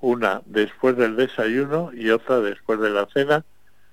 una 0.00 0.42
después 0.46 0.96
del 0.96 1.14
desayuno 1.14 1.92
y 1.94 2.10
otra 2.10 2.40
después 2.40 2.80
de 2.80 2.90
la 2.90 3.06
cena, 3.06 3.44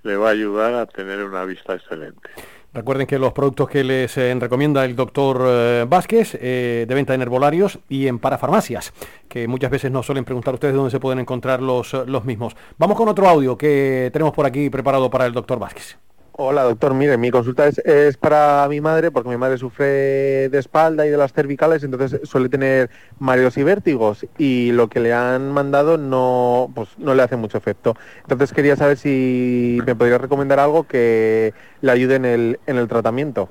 le 0.09 0.17
va 0.17 0.29
a 0.29 0.31
ayudar 0.31 0.73
a 0.73 0.85
tener 0.87 1.23
una 1.23 1.45
vista 1.45 1.75
excelente. 1.75 2.29
Recuerden 2.73 3.07
que 3.07 3.17
los 3.17 3.33
productos 3.33 3.69
que 3.69 3.83
les 3.83 4.15
eh, 4.17 4.35
recomienda 4.39 4.85
el 4.85 4.95
doctor 4.95 5.41
eh, 5.43 5.85
Vázquez, 5.87 6.35
eh, 6.39 6.85
de 6.87 6.95
venta 6.95 7.13
en 7.13 7.21
herbolarios 7.21 7.79
y 7.89 8.07
en 8.07 8.19
parafarmacias, 8.19 8.93
que 9.27 9.47
muchas 9.47 9.71
veces 9.71 9.91
nos 9.91 10.05
suelen 10.05 10.25
preguntar 10.25 10.53
ustedes 10.53 10.75
dónde 10.75 10.91
se 10.91 10.99
pueden 10.99 11.19
encontrar 11.19 11.61
los, 11.61 11.93
los 11.93 12.25
mismos. 12.25 12.55
Vamos 12.77 12.97
con 12.97 13.07
otro 13.07 13.27
audio 13.27 13.57
que 13.57 14.09
tenemos 14.13 14.33
por 14.33 14.45
aquí 14.45 14.69
preparado 14.69 15.09
para 15.09 15.25
el 15.25 15.33
doctor 15.33 15.57
Vázquez. 15.57 15.97
Hola, 16.41 16.63
doctor. 16.63 16.93
Mire, 16.93 17.17
mi 17.17 17.31
consulta 17.31 17.67
es, 17.67 18.15
para 18.15 18.65
mi 18.69 18.79
madre, 18.79 19.11
porque 19.11 19.27
mi 19.27 19.35
madre 19.35 19.57
sufre 19.57 20.47
de 20.47 20.57
espalda 20.57 21.05
y 21.05 21.09
de 21.09 21.17
las 21.17 21.33
cervicales, 21.33 21.83
entonces 21.83 22.21
suele 22.23 22.47
tener 22.47 22.89
mareos 23.19 23.57
y 23.57 23.63
vértigos, 23.63 24.25
y 24.37 24.71
lo 24.71 24.87
que 24.87 25.01
le 25.01 25.11
han 25.11 25.51
mandado 25.51 25.97
no, 25.97 26.71
pues, 26.73 26.97
no 26.97 27.13
le 27.13 27.23
hace 27.23 27.35
mucho 27.35 27.57
efecto. 27.57 27.97
Entonces 28.21 28.53
quería 28.53 28.77
saber 28.77 28.95
si 28.95 29.79
me 29.85 29.97
podría 29.97 30.17
recomendar 30.17 30.61
algo 30.61 30.87
que 30.87 31.53
le 31.81 31.91
ayude 31.91 32.15
en 32.15 32.23
el, 32.23 32.59
en 32.67 32.77
el 32.77 32.87
tratamiento. 32.87 33.49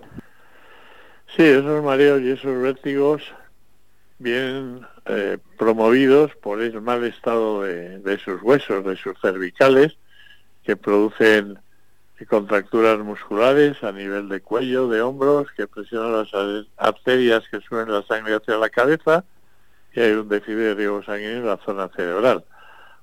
Sí, 1.37 1.43
esos 1.43 1.85
mareos 1.85 2.23
y 2.23 2.31
esos 2.31 2.59
vértigos 2.59 3.23
vienen 4.19 4.81
eh, 5.05 5.37
promovidos 5.59 6.35
por 6.37 6.63
el 6.63 6.81
mal 6.81 7.05
estado 7.05 7.65
de, 7.65 7.99
de 7.99 8.19
sus 8.19 8.43
huesos, 8.43 8.83
de 8.87 8.97
sus 8.97 9.13
cervicales, 9.21 9.99
que 10.65 10.75
producen 10.75 11.59
contracturas 12.27 12.99
musculares 12.99 13.83
a 13.85 13.93
nivel 13.93 14.29
de 14.29 14.41
cuello, 14.41 14.89
de 14.89 15.03
hombros, 15.03 15.49
que 15.57 15.67
presionan 15.69 16.13
las 16.13 16.31
arterias 16.77 17.45
que 17.51 17.61
suben 17.61 17.93
la 17.93 18.03
sangre 18.03 18.35
hacia 18.35 18.57
la 18.57 18.69
cabeza 18.71 19.25
y 19.93 20.01
hay 20.01 20.13
un 20.13 20.29
déficit 20.29 20.57
de 20.57 20.75
riego 20.75 21.03
sanguíneo 21.03 21.39
en 21.39 21.47
la 21.47 21.57
zona 21.59 21.89
cerebral. 21.89 22.45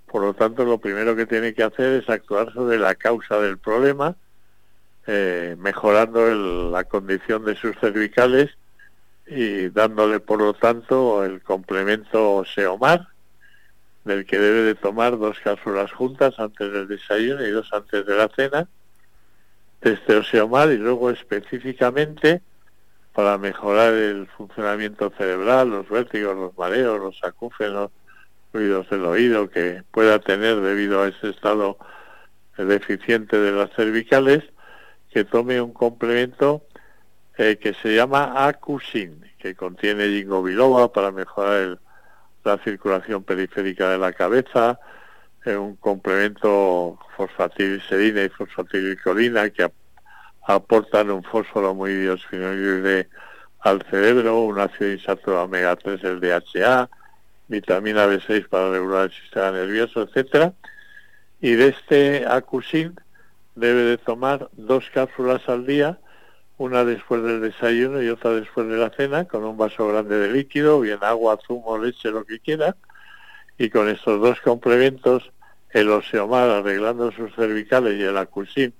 Por 0.05 0.21
lo 0.21 0.33
tanto, 0.33 0.65
lo 0.65 0.77
primero 0.77 1.15
que 1.15 1.25
tiene 1.25 1.53
que 1.53 1.63
hacer 1.63 2.01
es 2.01 2.09
actuar 2.09 2.53
sobre 2.53 2.77
la 2.77 2.95
causa 2.95 3.39
del 3.39 3.57
problema, 3.57 4.15
eh, 5.07 5.55
mejorando 5.59 6.69
la 6.69 6.83
condición 6.83 7.45
de 7.45 7.55
sus 7.55 7.75
cervicales 7.79 8.51
y 9.27 9.69
dándole, 9.69 10.19
por 10.19 10.39
lo 10.39 10.53
tanto, 10.53 11.23
el 11.25 11.41
complemento 11.41 12.43
Seomar, 12.45 13.07
del 14.03 14.25
que 14.25 14.37
debe 14.37 14.61
de 14.61 14.75
tomar 14.75 15.17
dos 15.17 15.39
cápsulas 15.43 15.91
juntas 15.91 16.39
antes 16.39 16.71
del 16.71 16.87
desayuno 16.87 17.45
y 17.45 17.51
dos 17.51 17.71
antes 17.73 18.05
de 18.05 18.15
la 18.15 18.29
cena, 18.29 18.67
oseomar 20.17 20.71
y 20.71 20.77
luego 20.77 21.09
específicamente 21.09 22.41
para 23.13 23.37
mejorar 23.37 23.93
el 23.93 24.27
funcionamiento 24.27 25.11
cerebral, 25.17 25.69
los 25.69 25.89
vértigos, 25.89 26.35
los 26.35 26.57
mareos, 26.57 26.99
los 26.99 27.23
acúfenos, 27.23 27.91
ruidos 28.51 28.89
del 28.89 29.05
oído 29.05 29.49
que 29.49 29.83
pueda 29.91 30.19
tener 30.19 30.59
debido 30.61 31.01
a 31.01 31.07
ese 31.07 31.29
estado 31.29 31.77
deficiente 32.57 33.37
de 33.37 33.51
las 33.51 33.71
cervicales, 33.71 34.43
que 35.11 35.23
tome 35.23 35.61
un 35.61 35.73
complemento 35.73 36.63
eh, 37.37 37.57
que 37.57 37.73
se 37.73 37.95
llama 37.95 38.47
Acusin, 38.47 39.23
que 39.37 39.55
contiene 39.55 40.07
ginkgo 40.07 40.43
biloba 40.43 40.91
para 40.91 41.11
mejorar 41.11 41.79
la 42.43 42.57
circulación 42.59 43.23
periférica 43.23 43.89
de 43.89 43.97
la 43.97 44.13
cabeza, 44.13 44.79
un 45.47 45.75
complemento 45.75 46.97
fosfatilserina 47.15 48.23
y 48.23 48.29
fosfatilicolina 48.29 49.49
que 49.49 49.71
aportan 50.47 51.11
un 51.11 51.23
fósforo 51.23 51.73
muy 51.73 51.95
biosfinoide 51.95 53.09
al 53.59 53.81
cerebro, 53.89 54.41
un 54.41 54.59
ácido 54.59 54.91
insaturado 54.91 55.43
omega 55.43 55.75
3, 55.75 56.03
el 56.03 56.19
DHA, 56.19 56.89
vitamina 57.47 58.07
B6 58.07 58.47
para 58.47 58.71
regular 58.71 59.05
el 59.05 59.11
sistema 59.11 59.51
nervioso, 59.51 60.03
etcétera. 60.03 60.53
Y 61.41 61.51
de 61.51 61.69
este 61.69 62.25
acusin 62.27 62.95
debe 63.55 63.83
de 63.83 63.97
tomar 63.97 64.49
dos 64.53 64.89
cápsulas 64.93 65.47
al 65.47 65.65
día, 65.65 65.99
una 66.57 66.85
después 66.85 67.23
del 67.23 67.41
desayuno 67.41 68.01
y 68.01 68.09
otra 68.09 68.31
después 68.31 68.67
de 68.67 68.77
la 68.77 68.89
cena, 68.89 69.25
con 69.25 69.43
un 69.43 69.57
vaso 69.57 69.87
grande 69.87 70.17
de 70.17 70.31
líquido, 70.31 70.79
bien 70.79 70.99
agua, 71.01 71.37
zumo, 71.45 71.77
leche, 71.77 72.11
lo 72.11 72.23
que 72.23 72.39
quiera. 72.39 72.75
Y 73.57 73.69
con 73.69 73.89
estos 73.89 74.21
dos 74.21 74.41
complementos 74.41 75.31
el 75.71 75.89
oseomar 75.89 76.49
arreglando 76.49 77.11
sus 77.11 77.33
cervicales 77.35 77.99
y 77.99 78.03
el 78.03 78.17
acusin 78.17 78.73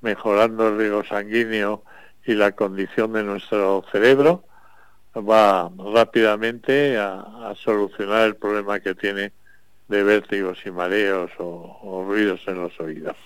mejorando 0.00 0.68
el 0.68 0.78
riego 0.78 1.04
sanguíneo 1.04 1.82
y 2.26 2.34
la 2.34 2.52
condición 2.52 3.12
de 3.12 3.22
nuestro 3.22 3.84
cerebro 3.90 4.44
va 5.16 5.70
rápidamente 5.94 6.98
a, 6.98 7.54
solucionar 7.56 8.26
el 8.26 8.36
problema 8.36 8.80
que 8.80 8.94
tiene 8.94 9.32
de 9.88 10.02
vértigos 10.02 10.58
y 10.66 10.70
mareos 10.70 11.30
o, 11.38 12.04
ruidos 12.06 12.40
en 12.46 12.60
los 12.60 12.78
oídos. 12.80 13.16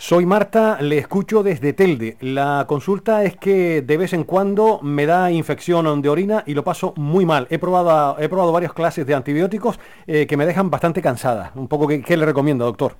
Soy 0.00 0.24
Marta, 0.24 0.80
le 0.80 0.96
escucho 0.96 1.42
desde 1.42 1.74
Telde. 1.74 2.16
La 2.22 2.64
consulta 2.66 3.22
es 3.22 3.36
que 3.36 3.82
de 3.82 3.98
vez 3.98 4.14
en 4.14 4.24
cuando 4.24 4.80
me 4.82 5.04
da 5.04 5.30
infección 5.30 6.00
de 6.00 6.08
orina 6.08 6.42
y 6.46 6.54
lo 6.54 6.64
paso 6.64 6.94
muy 6.96 7.26
mal. 7.26 7.46
He 7.50 7.58
probado, 7.58 8.18
he 8.18 8.30
probado 8.30 8.50
varias 8.50 8.72
clases 8.72 9.06
de 9.06 9.14
antibióticos 9.14 9.78
eh, 10.06 10.26
que 10.26 10.38
me 10.38 10.46
dejan 10.46 10.70
bastante 10.70 11.02
cansada. 11.02 11.52
Un 11.54 11.68
poco, 11.68 11.86
¿qué, 11.86 12.16
le 12.16 12.24
recomiendo, 12.24 12.64
doctor? 12.64 12.96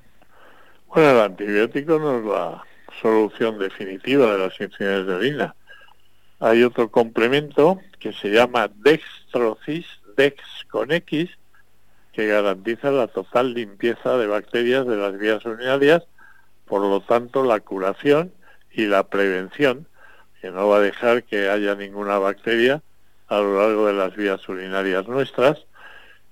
Bueno, 0.88 1.12
el 1.12 1.21
antibiótico 1.21 1.99
no 1.99 2.19
es 2.19 2.25
la 2.26 2.62
solución 3.00 3.59
definitiva 3.59 4.33
de 4.33 4.38
las 4.38 4.52
infecciones 4.61 5.07
de 5.07 5.14
orina. 5.14 5.54
Hay 6.38 6.62
otro 6.62 6.90
complemento 6.90 7.80
que 7.99 8.12
se 8.12 8.28
llama 8.28 8.69
Dextrocis, 8.76 9.87
Dex 10.19 10.37
que 12.12 12.26
garantiza 12.26 12.90
la 12.90 13.07
total 13.07 13.54
limpieza 13.54 14.19
de 14.19 14.26
bacterias 14.26 14.87
de 14.87 14.97
las 14.97 15.19
vías 15.19 15.42
urinarias, 15.47 16.02
por 16.70 16.82
lo 16.82 17.00
tanto 17.00 17.42
la 17.42 17.58
curación 17.58 18.32
y 18.70 18.86
la 18.86 19.08
prevención, 19.08 19.88
que 20.40 20.52
no 20.52 20.68
va 20.68 20.76
a 20.76 20.80
dejar 20.80 21.24
que 21.24 21.50
haya 21.50 21.74
ninguna 21.74 22.18
bacteria 22.18 22.80
a 23.26 23.40
lo 23.40 23.58
largo 23.58 23.88
de 23.88 23.92
las 23.92 24.14
vías 24.14 24.48
urinarias 24.48 25.08
nuestras. 25.08 25.66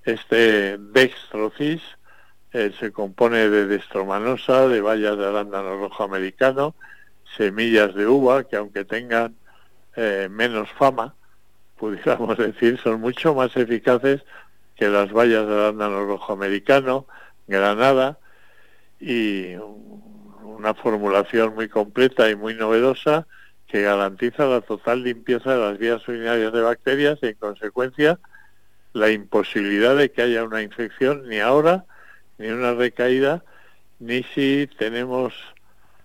Este 0.05 0.77
Dextrocis 0.77 1.81
eh, 2.53 2.71
se 2.79 2.93
compone 2.93 3.49
de 3.49 3.67
destromanosa, 3.67 4.69
de 4.69 4.79
bayas 4.79 5.17
de 5.17 5.27
arándano 5.27 5.77
rojo 5.77 6.05
americano, 6.05 6.73
semillas 7.35 7.93
de 7.93 8.07
uva, 8.07 8.45
que 8.45 8.55
aunque 8.55 8.85
tengan 8.85 9.35
eh, 9.97 10.29
menos 10.31 10.69
fama, 10.71 11.15
pudiéramos 11.77 12.37
decir, 12.37 12.79
son 12.81 13.01
mucho 13.01 13.35
más 13.35 13.57
eficaces 13.57 14.21
que 14.77 14.87
las 14.87 15.11
bayas 15.11 15.45
del 15.45 15.59
arándano 15.59 16.05
rojo 16.05 16.31
americano, 16.31 17.07
granada 17.45 18.17
y 19.01 19.55
una 20.59 20.73
formulación 20.73 21.55
muy 21.55 21.69
completa 21.69 22.29
y 22.29 22.35
muy 22.35 22.53
novedosa 22.53 23.25
que 23.67 23.81
garantiza 23.81 24.45
la 24.45 24.61
total 24.61 25.03
limpieza 25.03 25.53
de 25.53 25.59
las 25.59 25.77
vías 25.77 26.05
urinarias 26.07 26.51
de 26.51 26.61
bacterias 26.61 27.19
y 27.21 27.27
en 27.27 27.35
consecuencia 27.35 28.19
la 28.93 29.09
imposibilidad 29.09 29.95
de 29.95 30.11
que 30.11 30.21
haya 30.21 30.43
una 30.43 30.61
infección 30.61 31.29
ni 31.29 31.39
ahora 31.39 31.85
ni 32.37 32.47
una 32.47 32.73
recaída 32.73 33.43
ni 33.99 34.23
si 34.23 34.69
tenemos 34.77 35.33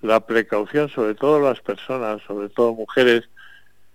la 0.02 0.20
precaución, 0.20 0.88
sobre 0.88 1.14
todo 1.14 1.40
las 1.40 1.60
personas, 1.60 2.22
sobre 2.22 2.48
todo 2.48 2.74
mujeres 2.74 3.28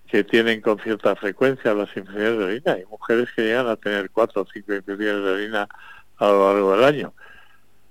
que 0.08 0.24
tienen 0.24 0.60
con 0.60 0.80
cierta 0.80 1.16
frecuencia 1.16 1.74
las 1.74 1.96
infecciones 1.96 2.38
de 2.38 2.44
orina. 2.44 2.74
Hay 2.74 2.86
mujeres 2.86 3.30
que 3.36 3.44
llegan 3.44 3.68
a 3.68 3.76
tener 3.76 4.10
cuatro 4.10 4.42
o 4.42 4.48
cinco 4.52 4.74
infecciones 4.74 5.24
de 5.24 5.32
orina 5.32 5.70
a 6.18 6.28
lo 6.28 6.52
largo 6.52 6.76
del 6.76 6.84
año. 6.84 7.14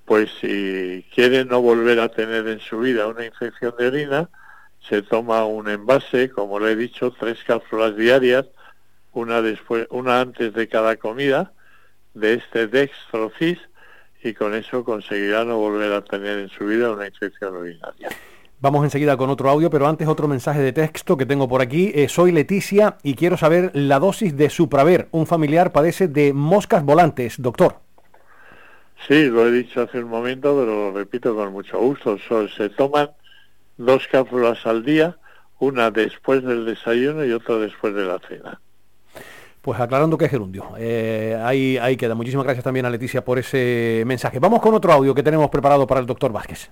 Pues 0.09 0.31
si 0.41 1.05
quieren 1.15 1.49
no 1.49 1.61
volver 1.61 2.01
a 2.01 2.09
tener 2.09 2.49
en 2.49 2.61
su 2.61 2.79
vida 2.79 3.07
una 3.07 3.27
infección 3.27 3.75
de 3.79 3.89
orina, 3.89 4.31
se 4.81 5.03
toma 5.03 5.45
un 5.45 5.69
envase, 5.69 6.31
como 6.31 6.59
le 6.59 6.73
he 6.73 6.77
dicho, 6.77 7.13
tres 7.13 7.45
cápsulas 7.47 7.95
diarias, 7.95 8.47
una 9.13 9.43
después, 9.43 9.87
una 9.91 10.23
antes 10.23 10.55
de 10.55 10.67
cada 10.67 10.97
comida, 10.97 11.53
de 12.15 12.35
este 12.35 12.69
dextrocis, 12.69 13.59
y 14.25 14.33
con 14.33 14.55
eso 14.55 14.83
conseguirá 14.83 15.45
no 15.45 15.59
volver 15.59 15.93
a 15.93 16.03
tener 16.03 16.39
en 16.39 16.49
su 16.49 16.65
vida 16.65 16.91
una 16.91 17.07
infección 17.07 17.55
urinaria. 17.55 18.09
Vamos 18.61 18.85
enseguida 18.85 19.19
con 19.19 19.29
otro 19.29 19.51
audio, 19.51 19.69
pero 19.69 19.87
antes 19.87 20.09
otro 20.09 20.27
mensaje 20.27 20.61
de 20.61 20.73
texto 20.73 21.19
que 21.19 21.27
tengo 21.27 21.49
por 21.49 21.61
aquí. 21.61 21.93
Eh, 21.95 22.09
soy 22.09 22.33
Leticia 22.33 22.97
y 23.03 23.15
quiero 23.15 23.37
saber 23.37 23.73
la 23.75 23.99
dosis 23.99 24.35
de 24.35 24.49
Supraver. 24.49 25.09
Un 25.11 25.27
familiar 25.27 25.71
padece 25.71 26.09
de 26.09 26.33
moscas 26.33 26.83
volantes, 26.83 27.41
doctor. 27.43 27.88
Sí, 29.07 29.27
lo 29.27 29.47
he 29.47 29.53
dicho 29.53 29.83
hace 29.83 29.99
un 30.01 30.09
momento, 30.09 30.57
pero 30.59 30.91
lo 30.91 30.93
repito 30.93 31.35
con 31.35 31.53
mucho 31.53 31.79
gusto. 31.79 32.19
se 32.49 32.69
toman 32.71 33.11
dos 33.77 34.07
cápsulas 34.11 34.67
al 34.67 34.85
día, 34.85 35.17
una 35.59 35.91
después 35.91 36.43
del 36.43 36.67
desayuno 36.67 37.25
y 37.25 37.33
otra 37.33 37.57
después 37.57 37.95
de 37.95 38.05
la 38.05 38.19
cena. 38.19 38.61
Pues 39.63 39.81
aclarando 39.81 40.17
que 40.17 40.27
es 40.27 40.31
gerundio. 40.31 40.71
Eh, 40.79 41.39
ahí, 41.43 41.79
ahí 41.79 41.97
queda. 41.97 42.15
Muchísimas 42.15 42.45
gracias 42.45 42.65
también 42.65 42.87
a 42.87 42.91
Leticia 42.91 43.25
por 43.25 43.39
ese 43.39 44.03
mensaje. 44.07 44.39
Vamos 44.39 44.61
con 44.61 44.75
otro 44.75 44.93
audio 44.93 45.15
que 45.15 45.23
tenemos 45.23 45.51
preparado 45.51 45.87
para 45.87 46.01
el 46.01 46.07
doctor 46.07 46.33
Vázquez. 46.33 46.71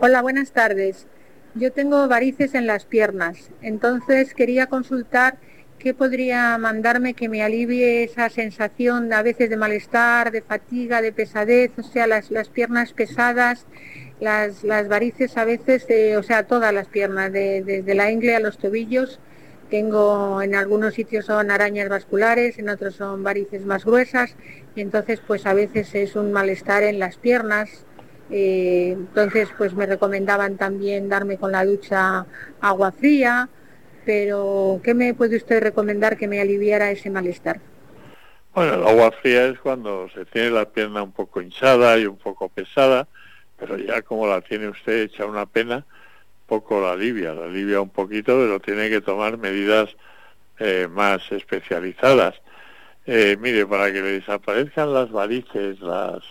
Hola, 0.00 0.22
buenas 0.22 0.52
tardes. 0.52 1.06
Yo 1.54 1.72
tengo 1.72 2.08
varices 2.08 2.54
en 2.54 2.66
las 2.66 2.84
piernas, 2.84 3.50
entonces 3.62 4.34
quería 4.34 4.66
consultar 4.66 5.38
qué 5.84 5.92
podría 5.92 6.56
mandarme 6.56 7.12
que 7.12 7.28
me 7.28 7.42
alivie 7.42 8.04
esa 8.04 8.30
sensación 8.30 9.12
a 9.12 9.22
veces 9.22 9.50
de 9.50 9.58
malestar, 9.58 10.32
de 10.32 10.40
fatiga, 10.40 11.02
de 11.02 11.12
pesadez, 11.12 11.72
o 11.78 11.82
sea, 11.82 12.06
las, 12.06 12.30
las 12.30 12.48
piernas 12.48 12.94
pesadas, 12.94 13.66
las, 14.18 14.64
las 14.64 14.88
varices 14.88 15.36
a 15.36 15.44
veces, 15.44 15.86
o 16.16 16.22
sea, 16.22 16.44
todas 16.44 16.72
las 16.72 16.88
piernas, 16.88 17.30
desde 17.30 17.94
la 17.94 18.10
ingle 18.10 18.34
a 18.34 18.40
los 18.40 18.56
tobillos. 18.56 19.20
Tengo 19.68 20.40
en 20.40 20.54
algunos 20.54 20.94
sitios 20.94 21.26
son 21.26 21.50
arañas 21.50 21.90
vasculares, 21.90 22.58
en 22.58 22.70
otros 22.70 22.94
son 22.94 23.22
varices 23.22 23.66
más 23.66 23.84
gruesas. 23.84 24.36
Y 24.74 24.80
entonces 24.80 25.20
pues 25.26 25.44
a 25.44 25.52
veces 25.52 25.94
es 25.94 26.16
un 26.16 26.32
malestar 26.32 26.82
en 26.82 26.98
las 26.98 27.18
piernas, 27.18 27.84
eh, 28.30 28.92
entonces, 28.92 29.50
pues 29.58 29.74
me 29.74 29.84
recomendaban 29.84 30.56
también 30.56 31.10
darme 31.10 31.36
con 31.36 31.52
la 31.52 31.64
ducha 31.64 32.24
agua 32.60 32.90
fría, 32.90 33.50
pero 34.04 34.80
¿qué 34.82 34.94
me 34.94 35.14
puede 35.14 35.36
usted 35.36 35.62
recomendar 35.62 36.16
que 36.16 36.28
me 36.28 36.40
aliviara 36.40 36.90
ese 36.90 37.10
malestar? 37.10 37.60
Bueno, 38.54 38.74
el 38.74 38.86
agua 38.86 39.10
fría 39.10 39.46
es 39.46 39.58
cuando 39.58 40.08
se 40.10 40.24
tiene 40.26 40.50
la 40.50 40.68
pierna 40.70 41.02
un 41.02 41.12
poco 41.12 41.42
hinchada 41.42 41.98
y 41.98 42.06
un 42.06 42.16
poco 42.16 42.48
pesada, 42.48 43.08
pero 43.58 43.76
ya 43.76 44.02
como 44.02 44.26
la 44.26 44.40
tiene 44.42 44.68
usted 44.68 45.02
hecha 45.02 45.26
una 45.26 45.46
pena, 45.46 45.84
poco 46.46 46.80
la 46.80 46.92
alivia, 46.92 47.34
la 47.34 47.46
alivia 47.46 47.80
un 47.80 47.90
poquito, 47.90 48.38
pero 48.38 48.60
tiene 48.60 48.90
que 48.90 49.00
tomar 49.00 49.38
medidas 49.38 49.90
eh, 50.58 50.86
más 50.88 51.20
especializadas. 51.32 52.34
Eh, 53.06 53.36
mire, 53.40 53.66
para 53.66 53.92
que 53.92 54.00
le 54.00 54.12
desaparezcan 54.20 54.94
las 54.94 55.10
varices, 55.10 55.80
las 55.80 56.22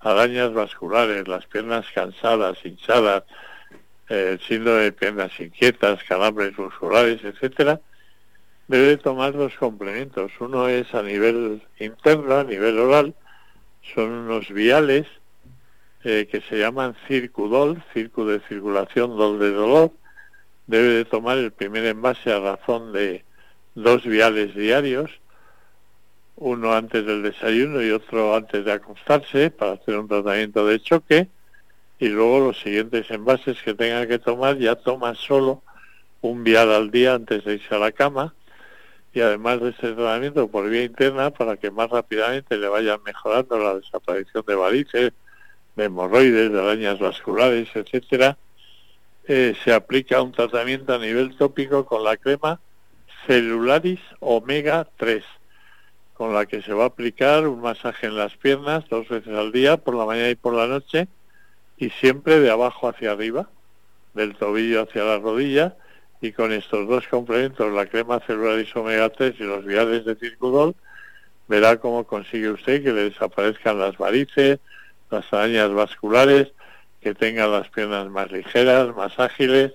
arañas 0.00 0.52
vasculares, 0.52 1.26
las 1.28 1.46
piernas 1.46 1.86
cansadas, 1.94 2.58
hinchadas, 2.64 3.24
el 4.10 4.40
síndrome 4.40 4.82
de 4.82 4.92
piernas 4.92 5.32
inquietas, 5.38 6.02
calambres 6.04 6.58
musculares, 6.58 7.22
etcétera, 7.24 7.80
debe 8.68 8.96
tomar 8.96 9.32
dos 9.32 9.54
complementos. 9.54 10.32
Uno 10.40 10.68
es 10.68 10.92
a 10.94 11.02
nivel 11.02 11.62
interno, 11.78 12.38
a 12.38 12.44
nivel 12.44 12.78
oral, 12.78 13.14
son 13.94 14.10
unos 14.10 14.48
viales 14.50 15.06
eh, 16.04 16.28
que 16.30 16.40
se 16.42 16.58
llaman 16.58 16.96
circudol, 17.06 17.82
circo 17.94 18.26
de 18.26 18.40
circulación, 18.40 19.16
dol 19.16 19.38
de 19.38 19.52
dolor. 19.52 19.92
Debe 20.66 20.88
de 20.88 21.04
tomar 21.04 21.38
el 21.38 21.52
primer 21.52 21.86
envase 21.86 22.32
a 22.32 22.40
razón 22.40 22.92
de 22.92 23.24
dos 23.74 24.04
viales 24.04 24.54
diarios 24.54 25.10
uno 26.40 26.72
antes 26.72 27.04
del 27.04 27.22
desayuno 27.22 27.82
y 27.82 27.90
otro 27.90 28.34
antes 28.34 28.64
de 28.64 28.72
acostarse 28.72 29.50
para 29.50 29.72
hacer 29.72 29.98
un 29.98 30.08
tratamiento 30.08 30.66
de 30.66 30.80
choque 30.80 31.28
y 32.00 32.08
luego 32.08 32.40
los 32.40 32.60
siguientes 32.60 33.10
envases 33.10 33.62
que 33.62 33.74
tenga 33.74 34.06
que 34.06 34.18
tomar 34.18 34.56
ya 34.56 34.74
toma 34.74 35.14
solo 35.14 35.62
un 36.22 36.42
vial 36.42 36.72
al 36.72 36.90
día 36.90 37.14
antes 37.14 37.44
de 37.44 37.54
irse 37.54 37.74
a 37.74 37.78
la 37.78 37.92
cama. 37.92 38.34
Y 39.12 39.20
además 39.20 39.60
de 39.60 39.70
ese 39.70 39.92
tratamiento 39.92 40.48
por 40.48 40.68
vía 40.68 40.84
interna 40.84 41.30
para 41.30 41.56
que 41.58 41.70
más 41.70 41.90
rápidamente 41.90 42.56
le 42.56 42.68
vayan 42.68 43.02
mejorando 43.04 43.58
la 43.58 43.74
desaparición 43.74 44.44
de 44.46 44.54
varices, 44.54 45.12
de 45.76 45.84
hemorroides, 45.84 46.52
de 46.52 46.60
arañas 46.60 46.98
vasculares, 46.98 47.68
etcétera, 47.74 48.38
eh, 49.26 49.54
se 49.62 49.72
aplica 49.72 50.22
un 50.22 50.32
tratamiento 50.32 50.94
a 50.94 50.98
nivel 50.98 51.36
tópico 51.36 51.84
con 51.84 52.02
la 52.02 52.16
crema 52.16 52.60
Celularis 53.26 54.00
Omega 54.20 54.88
3 54.96 55.22
con 56.14 56.34
la 56.34 56.44
que 56.46 56.60
se 56.62 56.72
va 56.74 56.84
a 56.84 56.88
aplicar 56.88 57.46
un 57.46 57.62
masaje 57.62 58.06
en 58.06 58.16
las 58.16 58.36
piernas 58.36 58.84
dos 58.90 59.08
veces 59.08 59.34
al 59.34 59.52
día, 59.52 59.78
por 59.78 59.94
la 59.94 60.04
mañana 60.04 60.28
y 60.28 60.34
por 60.34 60.52
la 60.52 60.66
noche, 60.66 61.08
y 61.80 61.88
siempre 61.90 62.38
de 62.38 62.50
abajo 62.50 62.88
hacia 62.88 63.12
arriba, 63.12 63.48
del 64.14 64.36
tobillo 64.36 64.82
hacia 64.82 65.02
la 65.02 65.18
rodilla, 65.18 65.76
y 66.20 66.32
con 66.32 66.52
estos 66.52 66.86
dos 66.86 67.08
complementos, 67.08 67.72
la 67.72 67.86
crema 67.86 68.20
celular 68.20 68.62
omega 68.74 69.08
3 69.08 69.34
y 69.38 69.44
los 69.44 69.64
viales 69.64 70.04
de 70.04 70.14
circudol, 70.14 70.74
verá 71.48 71.78
cómo 71.78 72.04
consigue 72.04 72.50
usted 72.50 72.82
que 72.82 72.92
le 72.92 73.04
desaparezcan 73.04 73.78
las 73.78 73.96
varices, 73.96 74.58
las 75.10 75.32
arañas 75.32 75.72
vasculares, 75.72 76.52
que 77.00 77.14
tenga 77.14 77.46
las 77.46 77.70
piernas 77.70 78.08
más 78.10 78.30
ligeras, 78.30 78.94
más 78.94 79.18
ágiles, 79.18 79.72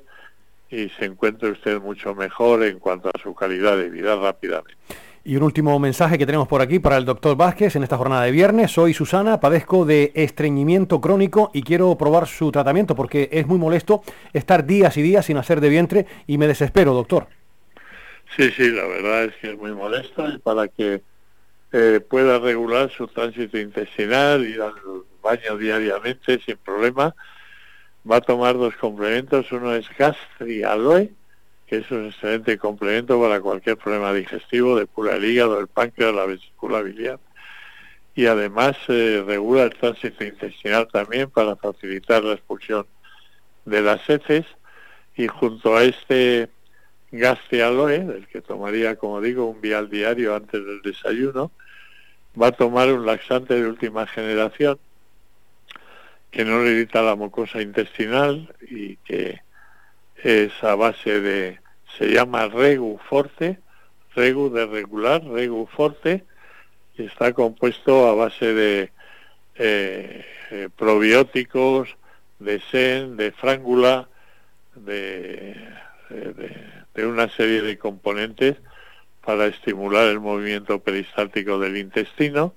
y 0.69 0.89
se 0.89 1.05
encuentre 1.05 1.49
usted 1.49 1.81
mucho 1.81 2.13
mejor 2.13 2.63
en 2.63 2.77
cuanto 2.77 3.09
a 3.09 3.19
su 3.21 3.33
calidad 3.33 3.77
de 3.77 3.89
vida 3.89 4.15
rápidamente. 4.15 4.75
Y 5.27 5.37
un 5.37 5.41
último 5.41 5.79
mensaje 5.79 6.19
que 6.19 6.25
tenemos 6.27 6.47
por 6.47 6.61
aquí 6.61 6.77
para 6.77 6.97
el 6.97 7.03
doctor 7.03 7.35
Vázquez 7.35 7.75
en 7.75 7.81
esta 7.81 7.97
jornada 7.97 8.21
de 8.21 8.31
viernes. 8.31 8.69
Soy 8.69 8.93
Susana, 8.93 9.39
padezco 9.39 9.83
de 9.83 10.11
estreñimiento 10.13 11.01
crónico 11.01 11.49
y 11.51 11.63
quiero 11.63 11.97
probar 11.97 12.27
su 12.27 12.51
tratamiento 12.51 12.95
porque 12.95 13.29
es 13.31 13.47
muy 13.47 13.57
molesto 13.57 14.03
estar 14.33 14.67
días 14.67 14.95
y 14.97 15.01
días 15.01 15.25
sin 15.25 15.37
hacer 15.37 15.61
de 15.61 15.69
vientre 15.69 16.05
y 16.27 16.37
me 16.37 16.45
desespero, 16.45 16.93
doctor. 16.93 17.25
Sí, 18.37 18.51
sí, 18.51 18.69
la 18.69 18.85
verdad 18.85 19.23
es 19.23 19.35
que 19.37 19.53
es 19.53 19.57
muy 19.57 19.71
molesto 19.71 20.29
y 20.29 20.37
para 20.37 20.67
que 20.67 21.01
eh, 21.71 22.01
pueda 22.07 22.37
regular 22.37 22.91
su 22.91 23.07
tránsito 23.07 23.57
intestinal, 23.57 24.45
ir 24.45 24.61
al 24.61 24.75
baño 25.23 25.57
diariamente 25.57 26.39
sin 26.45 26.57
problema, 26.57 27.15
va 28.09 28.17
a 28.17 28.21
tomar 28.21 28.59
dos 28.59 28.75
complementos. 28.75 29.51
Uno 29.51 29.73
es 29.73 29.87
Gastri 29.97 30.61
Aloe, 30.61 31.11
que 31.67 31.77
es 31.77 31.91
un 31.91 32.07
excelente 32.07 32.57
complemento 32.57 33.19
para 33.19 33.41
cualquier 33.41 33.77
problema 33.77 34.13
digestivo, 34.13 34.77
de 34.77 34.85
pura 34.85 35.15
el 35.15 35.25
hígado, 35.25 35.59
el 35.59 35.67
páncreas, 35.67 36.13
la 36.13 36.25
vesícula 36.25 36.81
biliar. 36.81 37.19
Y 38.15 38.27
además 38.27 38.77
eh, 38.87 39.23
regula 39.25 39.63
el 39.63 39.73
tránsito 39.73 40.23
intestinal 40.23 40.87
también 40.91 41.29
para 41.29 41.55
facilitar 41.55 42.23
la 42.23 42.33
expulsión 42.33 42.85
de 43.65 43.81
las 43.81 44.09
heces. 44.09 44.45
Y 45.17 45.27
junto 45.27 45.75
a 45.75 45.83
este 45.83 46.49
Aloe, 47.11 48.05
del 48.05 48.27
que 48.27 48.41
tomaría, 48.41 48.95
como 48.95 49.21
digo, 49.21 49.45
un 49.45 49.61
vial 49.61 49.89
diario 49.89 50.35
antes 50.35 50.65
del 50.65 50.81
desayuno, 50.81 51.51
va 52.39 52.47
a 52.47 52.51
tomar 52.51 52.91
un 52.91 53.05
laxante 53.05 53.53
de 53.55 53.67
última 53.67 54.05
generación 54.07 54.77
que 56.31 56.43
no 56.43 56.61
le 56.61 56.71
irrita 56.71 57.01
la 57.01 57.15
mucosa 57.15 57.61
intestinal 57.61 58.53
y 58.69 58.97
que 58.97 59.39
es 60.23 60.51
a 60.63 60.75
base 60.75 61.19
de, 61.21 61.59
se 61.97 62.07
llama 62.07 62.47
Regu 62.47 62.99
Forte, 63.09 63.59
Regu 64.15 64.49
de 64.49 64.65
regular, 64.65 65.23
Regu 65.23 65.67
Forte, 65.67 66.23
y 66.97 67.03
está 67.05 67.33
compuesto 67.33 68.07
a 68.07 68.15
base 68.15 68.53
de 68.53 68.91
eh, 69.55 70.25
eh, 70.51 70.69
probióticos, 70.75 71.95
de 72.39 72.61
sen, 72.71 73.17
de 73.17 73.31
frángula, 73.31 74.07
de, 74.75 75.55
de, 76.09 77.05
una 77.05 77.29
serie 77.29 77.61
de 77.61 77.77
componentes 77.77 78.57
para 79.23 79.47
estimular 79.47 80.07
el 80.07 80.19
movimiento 80.19 80.79
peristáltico 80.79 81.59
del 81.59 81.77
intestino 81.77 82.53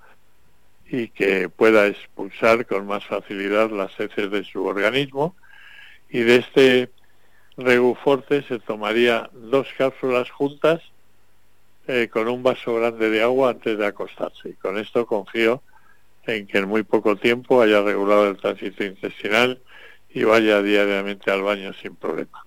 y 0.90 1.09
que 1.09 1.49
pueda 1.49 1.87
expulsar 1.87 2.66
con 2.66 2.87
más 2.87 3.05
facilidad 3.05 3.71
las 3.71 3.99
heces 3.99 4.31
de 4.31 4.44
su 4.44 4.64
organismo. 4.64 5.37
Y 6.11 6.21
de 6.21 6.37
este 6.37 6.90
Reguforte 7.59 8.42
se 8.42 8.61
tomaría 8.61 9.29
dos 9.35 9.66
cápsulas 9.77 10.31
juntas 10.31 10.81
eh, 11.88 12.09
con 12.09 12.29
un 12.29 12.42
vaso 12.42 12.77
grande 12.77 13.11
de 13.11 13.21
agua 13.21 13.51
antes 13.51 13.77
de 13.77 13.85
acostarse. 13.85 14.51
Y 14.51 14.53
con 14.53 14.79
esto 14.79 15.05
confío 15.07 15.61
en 16.25 16.47
que 16.47 16.59
en 16.59 16.68
muy 16.68 16.85
poco 16.85 17.16
tiempo 17.16 17.61
haya 17.61 17.83
regulado 17.83 18.29
el 18.29 18.37
tránsito 18.37 18.85
intestinal 18.85 19.61
y 20.11 20.23
vaya 20.23 20.62
diariamente 20.62 21.33
al 21.33 21.42
baño 21.42 21.73
sin 21.73 21.97
problema. 21.97 22.44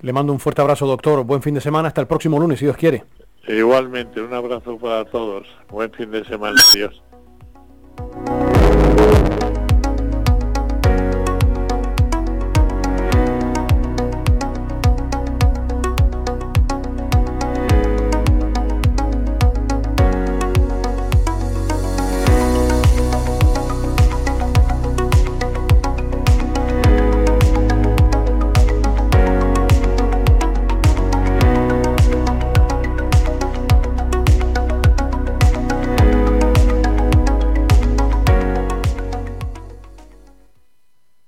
Le 0.00 0.12
mando 0.14 0.32
un 0.32 0.40
fuerte 0.40 0.62
abrazo, 0.62 0.86
doctor. 0.86 1.24
Buen 1.24 1.42
fin 1.42 1.54
de 1.54 1.60
semana. 1.60 1.88
Hasta 1.88 2.00
el 2.00 2.06
próximo 2.06 2.38
lunes, 2.38 2.58
si 2.58 2.64
Dios 2.64 2.76
quiere. 2.76 3.04
Igualmente, 3.46 4.20
un 4.20 4.32
abrazo 4.32 4.78
para 4.78 5.04
todos. 5.04 5.46
Buen 5.68 5.92
fin 5.92 6.10
de 6.10 6.24
semana. 6.24 6.56
Dios. 6.72 7.02